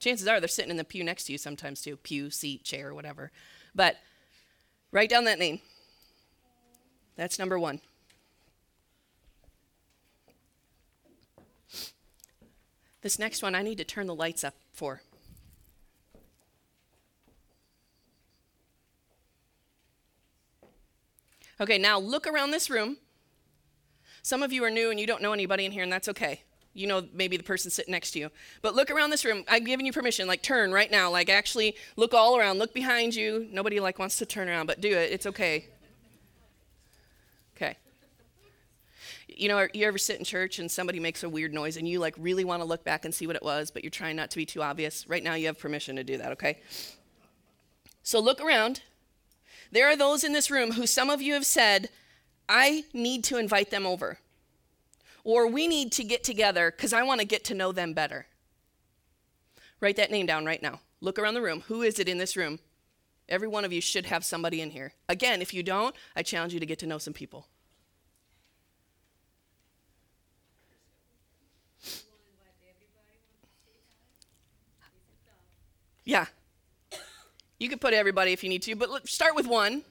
Chances 0.00 0.26
are 0.26 0.40
they're 0.40 0.48
sitting 0.48 0.72
in 0.72 0.76
the 0.76 0.82
pew 0.82 1.04
next 1.04 1.26
to 1.26 1.32
you 1.32 1.38
sometimes 1.38 1.82
too 1.82 1.96
pew, 1.96 2.30
seat, 2.30 2.64
chair, 2.64 2.92
whatever. 2.92 3.30
But 3.76 3.98
write 4.90 5.08
down 5.08 5.22
that 5.26 5.38
name. 5.38 5.60
That's 7.14 7.38
number 7.38 7.60
one. 7.60 7.80
This 13.04 13.18
next 13.18 13.42
one, 13.42 13.54
I 13.54 13.60
need 13.60 13.76
to 13.76 13.84
turn 13.84 14.06
the 14.06 14.14
lights 14.14 14.44
up 14.44 14.54
for. 14.72 15.02
Okay, 21.60 21.76
now 21.76 21.98
look 21.98 22.26
around 22.26 22.52
this 22.52 22.70
room. 22.70 22.96
Some 24.22 24.42
of 24.42 24.54
you 24.54 24.64
are 24.64 24.70
new 24.70 24.90
and 24.90 24.98
you 24.98 25.06
don't 25.06 25.20
know 25.20 25.34
anybody 25.34 25.66
in 25.66 25.72
here, 25.72 25.82
and 25.82 25.92
that's 25.92 26.08
okay. 26.08 26.40
You 26.72 26.86
know 26.86 27.06
maybe 27.12 27.36
the 27.36 27.42
person 27.42 27.70
sitting 27.70 27.92
next 27.92 28.12
to 28.12 28.20
you. 28.20 28.30
But 28.62 28.74
look 28.74 28.90
around 28.90 29.10
this 29.10 29.26
room. 29.26 29.44
I'm 29.48 29.64
giving 29.64 29.84
you 29.84 29.92
permission. 29.92 30.26
Like 30.26 30.40
turn 30.40 30.72
right 30.72 30.90
now. 30.90 31.10
Like 31.10 31.28
actually 31.28 31.76
look 31.96 32.14
all 32.14 32.38
around. 32.38 32.58
Look 32.58 32.72
behind 32.72 33.14
you. 33.14 33.46
Nobody 33.52 33.80
like 33.80 33.98
wants 33.98 34.16
to 34.16 34.24
turn 34.24 34.48
around, 34.48 34.64
but 34.64 34.80
do 34.80 34.96
it. 34.96 35.12
It's 35.12 35.26
okay. 35.26 35.66
You 39.38 39.48
know, 39.48 39.66
you 39.72 39.86
ever 39.86 39.98
sit 39.98 40.18
in 40.18 40.24
church 40.24 40.58
and 40.58 40.70
somebody 40.70 41.00
makes 41.00 41.22
a 41.22 41.28
weird 41.28 41.52
noise 41.52 41.76
and 41.76 41.88
you 41.88 41.98
like 41.98 42.14
really 42.18 42.44
want 42.44 42.62
to 42.62 42.68
look 42.68 42.84
back 42.84 43.04
and 43.04 43.14
see 43.14 43.26
what 43.26 43.36
it 43.36 43.42
was, 43.42 43.70
but 43.70 43.82
you're 43.82 43.90
trying 43.90 44.16
not 44.16 44.30
to 44.30 44.36
be 44.36 44.46
too 44.46 44.62
obvious? 44.62 45.08
Right 45.08 45.22
now, 45.22 45.34
you 45.34 45.46
have 45.46 45.58
permission 45.58 45.96
to 45.96 46.04
do 46.04 46.16
that, 46.18 46.32
okay? 46.32 46.60
So 48.02 48.20
look 48.20 48.40
around. 48.40 48.82
There 49.72 49.88
are 49.88 49.96
those 49.96 50.24
in 50.24 50.32
this 50.32 50.50
room 50.50 50.72
who 50.72 50.86
some 50.86 51.10
of 51.10 51.22
you 51.22 51.34
have 51.34 51.46
said, 51.46 51.88
I 52.48 52.84
need 52.92 53.24
to 53.24 53.38
invite 53.38 53.70
them 53.70 53.86
over. 53.86 54.18
Or 55.24 55.46
we 55.46 55.66
need 55.66 55.90
to 55.92 56.04
get 56.04 56.22
together 56.22 56.70
because 56.70 56.92
I 56.92 57.02
want 57.02 57.20
to 57.20 57.26
get 57.26 57.44
to 57.44 57.54
know 57.54 57.72
them 57.72 57.94
better. 57.94 58.26
Write 59.80 59.96
that 59.96 60.10
name 60.10 60.26
down 60.26 60.44
right 60.44 60.62
now. 60.62 60.80
Look 61.00 61.18
around 61.18 61.34
the 61.34 61.42
room. 61.42 61.62
Who 61.68 61.82
is 61.82 61.98
it 61.98 62.08
in 62.08 62.18
this 62.18 62.36
room? 62.36 62.58
Every 63.28 63.48
one 63.48 63.64
of 63.64 63.72
you 63.72 63.80
should 63.80 64.06
have 64.06 64.24
somebody 64.24 64.60
in 64.60 64.70
here. 64.70 64.92
Again, 65.08 65.40
if 65.40 65.54
you 65.54 65.62
don't, 65.62 65.96
I 66.14 66.22
challenge 66.22 66.52
you 66.52 66.60
to 66.60 66.66
get 66.66 66.78
to 66.80 66.86
know 66.86 66.98
some 66.98 67.14
people. 67.14 67.46
Yeah. 76.04 76.26
You 77.58 77.68
could 77.68 77.80
put 77.80 77.94
everybody 77.94 78.32
if 78.32 78.42
you 78.42 78.48
need 78.48 78.62
to, 78.62 78.76
but 78.76 78.90
let's 78.90 79.12
start 79.12 79.34
with 79.34 79.46
one. 79.46 79.82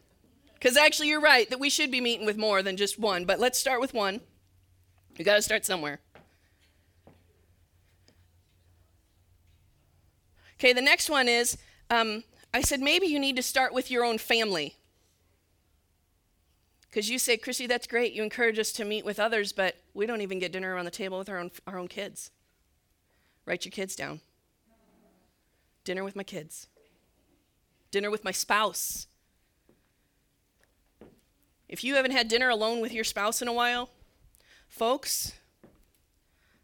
Because 0.54 0.78
actually, 0.78 1.10
you're 1.10 1.20
right 1.20 1.50
that 1.50 1.60
we 1.60 1.70
should 1.70 1.92
be 1.92 2.00
meeting 2.00 2.26
with 2.26 2.38
more 2.38 2.62
than 2.62 2.78
just 2.78 2.98
one, 2.98 3.26
but 3.26 3.40
let's 3.40 3.60
start 3.60 3.82
with 3.82 3.94
one. 3.94 4.22
You 5.18 5.26
got 5.26 5.36
to 5.36 5.42
start 5.42 5.66
somewhere. 5.66 6.00
Okay, 10.60 10.72
the 10.72 10.82
next 10.82 11.10
one 11.10 11.28
is 11.28 11.58
um, 11.90 12.24
I 12.54 12.62
said 12.62 12.80
maybe 12.80 13.08
you 13.08 13.20
need 13.20 13.36
to 13.36 13.44
start 13.44 13.74
with 13.74 13.92
your 13.92 14.06
own 14.06 14.18
family. 14.18 14.76
Because 16.90 17.10
you 17.10 17.18
say, 17.18 17.38
Chrissy, 17.38 17.66
that's 17.66 17.88
great. 17.88 18.14
You 18.14 18.24
encourage 18.24 18.60
us 18.60 18.72
to 18.74 18.86
meet 18.86 19.04
with 19.04 19.20
others, 19.20 19.52
but 19.52 19.78
we 19.94 20.06
don't 20.06 20.22
even 20.22 20.40
get 20.40 20.52
dinner 20.52 20.74
around 20.74 20.86
the 20.86 20.92
table 20.92 21.18
with 21.18 21.28
our 21.28 21.40
own, 21.40 21.52
our 21.66 21.80
own 21.80 21.88
kids. 21.88 22.30
Write 23.46 23.66
your 23.66 23.72
kids 23.72 23.96
down 23.96 24.22
dinner 25.84 26.04
with 26.04 26.16
my 26.16 26.24
kids, 26.24 26.68
dinner 27.92 28.10
with 28.10 28.24
my 28.24 28.32
spouse. 28.32 29.08
If 31.68 31.84
you 31.84 31.96
haven't 31.96 32.12
had 32.12 32.28
dinner 32.28 32.50
alone 32.50 32.82
with 32.82 32.94
your 32.94 33.04
spouse 33.04 33.42
in 33.42 33.48
a 33.48 33.54
while, 33.54 33.90
folks, 34.68 35.34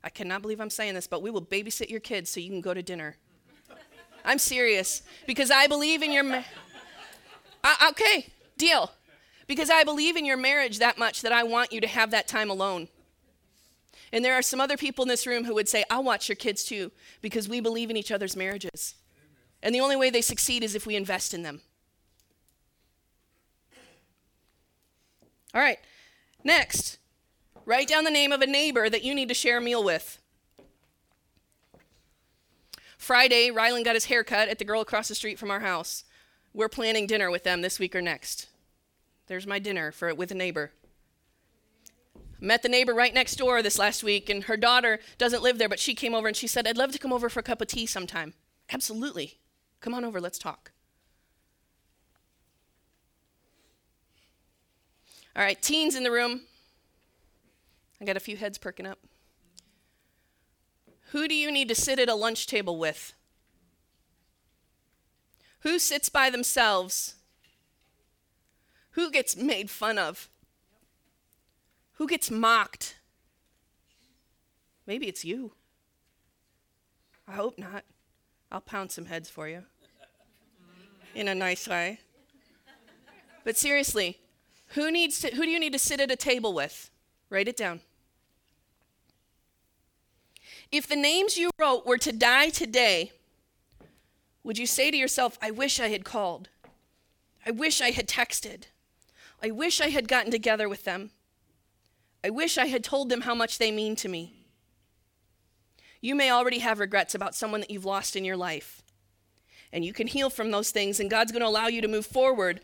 I 0.03 0.09
cannot 0.09 0.41
believe 0.41 0.61
I'm 0.61 0.69
saying 0.69 0.93
this, 0.93 1.07
but 1.07 1.21
we 1.21 1.31
will 1.31 1.41
babysit 1.41 1.89
your 1.89 1.99
kids 1.99 2.29
so 2.29 2.39
you 2.39 2.49
can 2.49 2.61
go 2.61 2.73
to 2.73 2.83
dinner. 2.83 3.17
I'm 4.23 4.39
serious 4.39 5.01
because 5.25 5.49
I 5.51 5.67
believe 5.67 6.01
in 6.03 6.11
your. 6.11 6.23
Ma- 6.23 6.43
uh, 7.63 7.89
okay, 7.89 8.27
deal. 8.57 8.91
Because 9.47 9.69
I 9.69 9.83
believe 9.83 10.15
in 10.15 10.25
your 10.25 10.37
marriage 10.37 10.77
that 10.77 10.99
much 10.99 11.23
that 11.23 11.31
I 11.31 11.43
want 11.43 11.73
you 11.73 11.81
to 11.81 11.87
have 11.87 12.11
that 12.11 12.27
time 12.27 12.51
alone. 12.51 12.87
And 14.13 14.23
there 14.23 14.35
are 14.35 14.41
some 14.41 14.61
other 14.61 14.77
people 14.77 15.03
in 15.03 15.09
this 15.09 15.25
room 15.25 15.45
who 15.45 15.55
would 15.55 15.67
say, 15.67 15.83
I'll 15.89 16.03
watch 16.03 16.29
your 16.29 16.35
kids 16.35 16.63
too, 16.63 16.91
because 17.21 17.49
we 17.49 17.59
believe 17.59 17.89
in 17.89 17.97
each 17.97 18.11
other's 18.11 18.35
marriages. 18.35 18.95
And 19.61 19.75
the 19.75 19.81
only 19.81 19.95
way 19.95 20.09
they 20.09 20.21
succeed 20.21 20.63
is 20.63 20.75
if 20.75 20.85
we 20.85 20.95
invest 20.95 21.33
in 21.33 21.43
them. 21.43 21.61
All 25.53 25.61
right, 25.61 25.79
next, 26.43 26.99
write 27.65 27.87
down 27.87 28.03
the 28.03 28.11
name 28.11 28.31
of 28.31 28.41
a 28.41 28.47
neighbor 28.47 28.89
that 28.89 29.03
you 29.03 29.15
need 29.15 29.29
to 29.29 29.33
share 29.33 29.57
a 29.57 29.61
meal 29.61 29.83
with. 29.83 30.19
Friday, 32.97 33.49
Rylan 33.49 33.83
got 33.83 33.95
his 33.95 34.05
hair 34.05 34.23
cut 34.23 34.49
at 34.49 34.59
the 34.59 34.65
girl 34.65 34.81
across 34.81 35.07
the 35.07 35.15
street 35.15 35.39
from 35.39 35.49
our 35.49 35.61
house. 35.61 36.03
We're 36.53 36.69
planning 36.69 37.07
dinner 37.07 37.31
with 37.31 37.43
them 37.43 37.61
this 37.61 37.79
week 37.79 37.95
or 37.95 38.01
next. 38.01 38.47
There's 39.27 39.47
my 39.47 39.57
dinner 39.57 39.91
for 39.91 40.13
with 40.13 40.31
a 40.31 40.35
neighbor. 40.35 40.71
Met 42.39 42.61
the 42.61 42.69
neighbor 42.69 42.93
right 42.93 43.13
next 43.13 43.35
door 43.37 43.61
this 43.61 43.79
last 43.79 44.03
week, 44.03 44.29
and 44.29 44.43
her 44.43 44.57
daughter 44.57 44.99
doesn't 45.17 45.43
live 45.43 45.57
there, 45.57 45.69
but 45.69 45.79
she 45.79 45.95
came 45.95 46.13
over 46.13 46.27
and 46.27 46.37
she 46.37 46.47
said, 46.47 46.67
I'd 46.67 46.77
love 46.77 46.91
to 46.91 46.99
come 46.99 47.11
over 47.11 47.29
for 47.29 47.39
a 47.39 47.43
cup 47.43 47.61
of 47.61 47.67
tea 47.67 47.85
sometime. 47.85 48.33
Absolutely. 48.71 49.39
Come 49.81 49.93
on 49.93 50.03
over, 50.03 50.19
let's 50.19 50.37
talk. 50.37 50.71
All 55.35 55.43
right, 55.43 55.61
teens 55.61 55.95
in 55.95 56.03
the 56.03 56.11
room. 56.11 56.41
I 58.01 58.05
got 58.05 58.17
a 58.17 58.21
few 58.21 58.35
heads 58.37 58.57
perking 58.57 58.85
up. 58.85 58.99
Who 61.11 61.27
do 61.27 61.35
you 61.35 61.51
need 61.51 61.69
to 61.69 61.75
sit 61.75 61.99
at 61.99 62.09
a 62.09 62.15
lunch 62.15 62.45
table 62.45 62.77
with? 62.77 63.13
Who 65.61 65.79
sits 65.79 66.09
by 66.09 66.29
themselves? 66.29 67.15
Who 68.91 69.11
gets 69.11 69.35
made 69.35 69.69
fun 69.69 69.97
of? 69.97 70.29
Who 71.93 72.07
gets 72.07 72.31
mocked? 72.31 72.95
Maybe 74.85 75.07
it's 75.07 75.25
you. 75.25 75.51
I 77.27 77.33
hope 77.33 77.59
not. 77.59 77.83
I'll 78.51 78.61
pound 78.61 78.91
some 78.91 79.05
heads 79.05 79.29
for 79.29 79.47
you 79.47 79.63
in 81.13 81.27
a 81.27 81.35
nice 81.35 81.67
way. 81.67 81.99
But 83.43 83.57
seriously, 83.57 84.19
who 84.69 84.91
needs 84.91 85.19
to, 85.21 85.35
who 85.35 85.43
do 85.43 85.49
you 85.49 85.59
need 85.59 85.73
to 85.73 85.79
sit 85.79 85.99
at 85.99 86.11
a 86.11 86.15
table 86.15 86.53
with? 86.53 86.89
Write 87.29 87.47
it 87.47 87.57
down. 87.57 87.81
If 90.71 90.87
the 90.87 90.95
names 90.95 91.37
you 91.37 91.49
wrote 91.57 91.85
were 91.85 91.97
to 91.97 92.11
die 92.11 92.49
today, 92.49 93.11
would 94.43 94.57
you 94.57 94.65
say 94.65 94.91
to 94.91 94.97
yourself, 94.97 95.37
I 95.41 95.51
wish 95.51 95.79
I 95.79 95.89
had 95.89 96.05
called? 96.05 96.49
I 97.45 97.51
wish 97.51 97.81
I 97.81 97.91
had 97.91 98.07
texted. 98.07 98.65
I 99.41 99.51
wish 99.51 99.81
I 99.81 99.89
had 99.89 100.07
gotten 100.07 100.31
together 100.31 100.67
with 100.67 100.83
them. 100.83 101.11
I 102.23 102.29
wish 102.29 102.57
I 102.57 102.65
had 102.67 102.83
told 102.83 103.09
them 103.09 103.21
how 103.21 103.33
much 103.33 103.57
they 103.57 103.71
mean 103.71 103.95
to 103.97 104.09
me. 104.09 104.38
You 106.01 106.15
may 106.15 106.31
already 106.31 106.59
have 106.59 106.79
regrets 106.79 107.13
about 107.13 107.35
someone 107.35 107.61
that 107.61 107.71
you've 107.71 107.85
lost 107.85 108.15
in 108.15 108.25
your 108.25 108.37
life. 108.37 108.81
And 109.71 109.83
you 109.83 109.93
can 109.93 110.07
heal 110.07 110.29
from 110.29 110.51
those 110.51 110.71
things, 110.71 110.99
and 110.99 111.09
God's 111.09 111.31
going 111.31 111.41
to 111.41 111.47
allow 111.47 111.67
you 111.67 111.81
to 111.81 111.87
move 111.87 112.05
forward. 112.05 112.61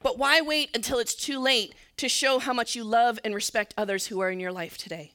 But 0.00 0.18
why 0.18 0.40
wait 0.40 0.70
until 0.74 0.98
it's 0.98 1.14
too 1.14 1.40
late 1.40 1.74
to 1.96 2.08
show 2.08 2.38
how 2.38 2.52
much 2.52 2.74
you 2.74 2.84
love 2.84 3.18
and 3.24 3.34
respect 3.34 3.74
others 3.76 4.06
who 4.06 4.20
are 4.20 4.30
in 4.30 4.40
your 4.40 4.52
life 4.52 4.78
today? 4.78 5.12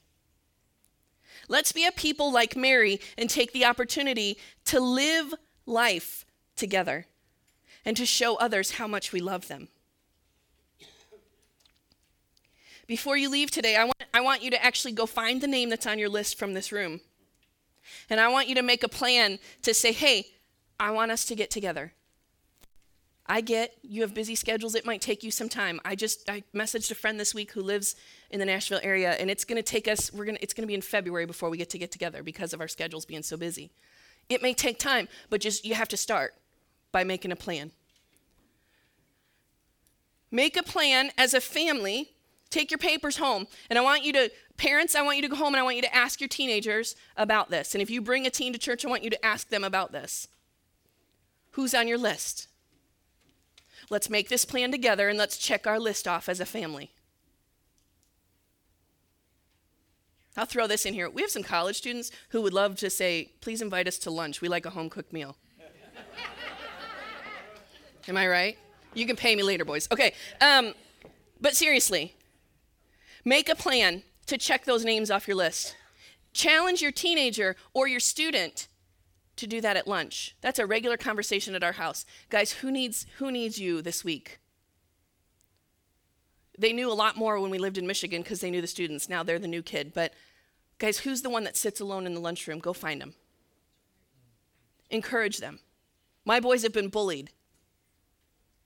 Let's 1.48 1.72
be 1.72 1.86
a 1.86 1.92
people 1.92 2.32
like 2.32 2.56
Mary 2.56 3.00
and 3.18 3.28
take 3.28 3.52
the 3.52 3.64
opportunity 3.64 4.38
to 4.66 4.80
live 4.80 5.34
life 5.66 6.24
together 6.56 7.06
and 7.84 7.96
to 7.96 8.06
show 8.06 8.36
others 8.36 8.72
how 8.72 8.86
much 8.86 9.12
we 9.12 9.20
love 9.20 9.48
them. 9.48 9.68
Before 12.86 13.16
you 13.16 13.30
leave 13.30 13.50
today, 13.50 13.76
I 13.76 13.84
want, 13.84 14.04
I 14.12 14.20
want 14.20 14.42
you 14.42 14.50
to 14.50 14.62
actually 14.62 14.92
go 14.92 15.06
find 15.06 15.40
the 15.40 15.46
name 15.46 15.70
that's 15.70 15.86
on 15.86 15.98
your 15.98 16.10
list 16.10 16.38
from 16.38 16.52
this 16.52 16.70
room. 16.70 17.00
And 18.10 18.20
I 18.20 18.28
want 18.28 18.48
you 18.48 18.54
to 18.56 18.62
make 18.62 18.82
a 18.82 18.88
plan 18.88 19.38
to 19.62 19.74
say, 19.74 19.92
hey, 19.92 20.28
I 20.78 20.90
want 20.90 21.10
us 21.10 21.24
to 21.26 21.34
get 21.34 21.50
together. 21.50 21.92
I 23.26 23.40
get 23.40 23.76
you 23.82 24.02
have 24.02 24.12
busy 24.12 24.34
schedules. 24.34 24.74
It 24.74 24.84
might 24.84 25.00
take 25.00 25.22
you 25.22 25.30
some 25.30 25.48
time. 25.48 25.80
I 25.84 25.94
just 25.94 26.28
I 26.28 26.42
messaged 26.54 26.90
a 26.90 26.94
friend 26.94 27.18
this 27.18 27.34
week 27.34 27.52
who 27.52 27.62
lives 27.62 27.96
in 28.30 28.38
the 28.38 28.44
Nashville 28.44 28.80
area, 28.82 29.12
and 29.12 29.30
it's 29.30 29.44
going 29.44 29.56
to 29.56 29.62
take 29.62 29.88
us. 29.88 30.12
We're 30.12 30.26
going. 30.26 30.38
It's 30.42 30.52
going 30.52 30.64
to 30.64 30.68
be 30.68 30.74
in 30.74 30.82
February 30.82 31.24
before 31.24 31.48
we 31.48 31.56
get 31.56 31.70
to 31.70 31.78
get 31.78 31.90
together 31.90 32.22
because 32.22 32.52
of 32.52 32.60
our 32.60 32.68
schedules 32.68 33.06
being 33.06 33.22
so 33.22 33.36
busy. 33.38 33.70
It 34.28 34.42
may 34.42 34.52
take 34.52 34.78
time, 34.78 35.08
but 35.30 35.40
just 35.40 35.64
you 35.64 35.74
have 35.74 35.88
to 35.88 35.96
start 35.96 36.34
by 36.92 37.04
making 37.04 37.32
a 37.32 37.36
plan. 37.36 37.70
Make 40.30 40.56
a 40.56 40.62
plan 40.62 41.10
as 41.16 41.32
a 41.32 41.40
family 41.40 42.13
Take 42.54 42.70
your 42.70 42.78
papers 42.78 43.16
home. 43.16 43.48
And 43.68 43.76
I 43.76 43.82
want 43.82 44.04
you 44.04 44.12
to, 44.12 44.30
parents, 44.56 44.94
I 44.94 45.02
want 45.02 45.16
you 45.16 45.22
to 45.22 45.28
go 45.28 45.34
home 45.34 45.54
and 45.54 45.56
I 45.56 45.64
want 45.64 45.74
you 45.74 45.82
to 45.82 45.92
ask 45.92 46.20
your 46.20 46.28
teenagers 46.28 46.94
about 47.16 47.50
this. 47.50 47.74
And 47.74 47.82
if 47.82 47.90
you 47.90 48.00
bring 48.00 48.28
a 48.28 48.30
teen 48.30 48.52
to 48.52 48.60
church, 48.60 48.84
I 48.84 48.88
want 48.88 49.02
you 49.02 49.10
to 49.10 49.26
ask 49.26 49.48
them 49.48 49.64
about 49.64 49.90
this. 49.90 50.28
Who's 51.52 51.74
on 51.74 51.88
your 51.88 51.98
list? 51.98 52.46
Let's 53.90 54.08
make 54.08 54.28
this 54.28 54.44
plan 54.44 54.70
together 54.70 55.08
and 55.08 55.18
let's 55.18 55.36
check 55.36 55.66
our 55.66 55.80
list 55.80 56.06
off 56.06 56.28
as 56.28 56.38
a 56.38 56.46
family. 56.46 56.92
I'll 60.36 60.46
throw 60.46 60.68
this 60.68 60.86
in 60.86 60.94
here. 60.94 61.10
We 61.10 61.22
have 61.22 61.32
some 61.32 61.42
college 61.42 61.74
students 61.74 62.12
who 62.28 62.40
would 62.42 62.52
love 62.52 62.76
to 62.76 62.88
say, 62.88 63.32
please 63.40 63.62
invite 63.62 63.88
us 63.88 63.98
to 63.98 64.12
lunch. 64.12 64.40
We 64.40 64.46
like 64.46 64.64
a 64.64 64.70
home 64.70 64.90
cooked 64.90 65.12
meal. 65.12 65.34
Am 68.06 68.16
I 68.16 68.28
right? 68.28 68.56
You 68.94 69.06
can 69.06 69.16
pay 69.16 69.34
me 69.34 69.42
later, 69.42 69.64
boys. 69.64 69.88
Okay. 69.90 70.14
Um, 70.40 70.72
but 71.40 71.56
seriously, 71.56 72.14
Make 73.24 73.48
a 73.48 73.54
plan 73.54 74.02
to 74.26 74.36
check 74.36 74.64
those 74.64 74.84
names 74.84 75.10
off 75.10 75.26
your 75.26 75.36
list. 75.36 75.76
Challenge 76.32 76.82
your 76.82 76.92
teenager 76.92 77.56
or 77.72 77.88
your 77.88 78.00
student 78.00 78.68
to 79.36 79.46
do 79.46 79.60
that 79.60 79.76
at 79.76 79.88
lunch. 79.88 80.36
That's 80.40 80.58
a 80.58 80.66
regular 80.66 80.96
conversation 80.96 81.54
at 81.54 81.64
our 81.64 81.72
house. 81.72 82.04
Guys, 82.28 82.52
who 82.52 82.70
needs 82.70 83.06
who 83.18 83.30
needs 83.30 83.58
you 83.58 83.82
this 83.82 84.04
week? 84.04 84.38
They 86.56 86.72
knew 86.72 86.90
a 86.90 86.94
lot 86.94 87.16
more 87.16 87.40
when 87.40 87.50
we 87.50 87.58
lived 87.58 87.78
in 87.78 87.86
Michigan 87.86 88.22
because 88.22 88.40
they 88.40 88.50
knew 88.50 88.60
the 88.60 88.66
students. 88.66 89.08
Now 89.08 89.22
they're 89.22 89.38
the 89.38 89.48
new 89.48 89.62
kid. 89.62 89.92
But 89.92 90.12
guys, 90.78 90.98
who's 90.98 91.22
the 91.22 91.30
one 91.30 91.44
that 91.44 91.56
sits 91.56 91.80
alone 91.80 92.06
in 92.06 92.14
the 92.14 92.20
lunchroom? 92.20 92.60
Go 92.60 92.72
find 92.72 93.00
them. 93.00 93.14
Encourage 94.90 95.38
them. 95.38 95.60
My 96.24 96.38
boys 96.40 96.62
have 96.62 96.72
been 96.72 96.88
bullied. 96.88 97.30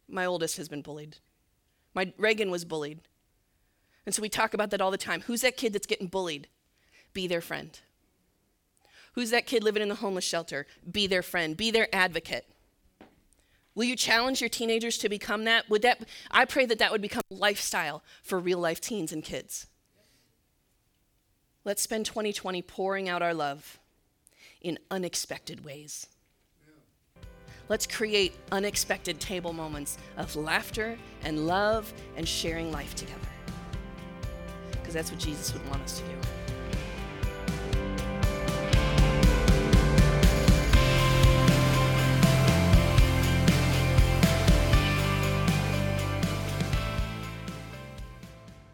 My 0.08 0.26
oldest 0.26 0.56
has 0.58 0.68
been 0.68 0.82
bullied. 0.82 1.16
My 1.94 2.12
Reagan 2.18 2.50
was 2.50 2.64
bullied. 2.64 3.00
And 4.08 4.14
so 4.14 4.22
we 4.22 4.30
talk 4.30 4.54
about 4.54 4.70
that 4.70 4.80
all 4.80 4.90
the 4.90 4.96
time. 4.96 5.20
Who's 5.26 5.42
that 5.42 5.58
kid 5.58 5.74
that's 5.74 5.86
getting 5.86 6.06
bullied? 6.06 6.48
Be 7.12 7.26
their 7.26 7.42
friend. 7.42 7.78
Who's 9.12 9.28
that 9.32 9.44
kid 9.44 9.62
living 9.62 9.82
in 9.82 9.90
the 9.90 9.96
homeless 9.96 10.24
shelter? 10.24 10.66
Be 10.90 11.06
their 11.06 11.20
friend. 11.20 11.54
Be 11.54 11.70
their 11.70 11.94
advocate. 11.94 12.48
Will 13.74 13.84
you 13.84 13.96
challenge 13.96 14.40
your 14.40 14.48
teenagers 14.48 14.96
to 14.96 15.10
become 15.10 15.44
that? 15.44 15.68
Would 15.68 15.82
that 15.82 16.06
I 16.30 16.46
pray 16.46 16.64
that 16.64 16.78
that 16.78 16.90
would 16.90 17.02
become 17.02 17.20
a 17.30 17.34
lifestyle 17.34 18.02
for 18.22 18.38
real 18.38 18.58
life 18.58 18.80
teens 18.80 19.12
and 19.12 19.22
kids. 19.22 19.66
Let's 21.66 21.82
spend 21.82 22.06
2020 22.06 22.62
pouring 22.62 23.10
out 23.10 23.20
our 23.20 23.34
love 23.34 23.78
in 24.62 24.78
unexpected 24.90 25.66
ways. 25.66 26.06
Let's 27.68 27.86
create 27.86 28.34
unexpected 28.52 29.20
table 29.20 29.52
moments 29.52 29.98
of 30.16 30.34
laughter 30.34 30.96
and 31.24 31.46
love 31.46 31.92
and 32.16 32.26
sharing 32.26 32.72
life 32.72 32.94
together 32.94 33.28
because 34.88 34.94
that's 34.94 35.10
what 35.10 35.20
Jesus 35.20 35.52
would 35.52 35.68
want 35.68 35.82
us 35.82 36.00
to 36.00 36.04
do. 36.06 36.37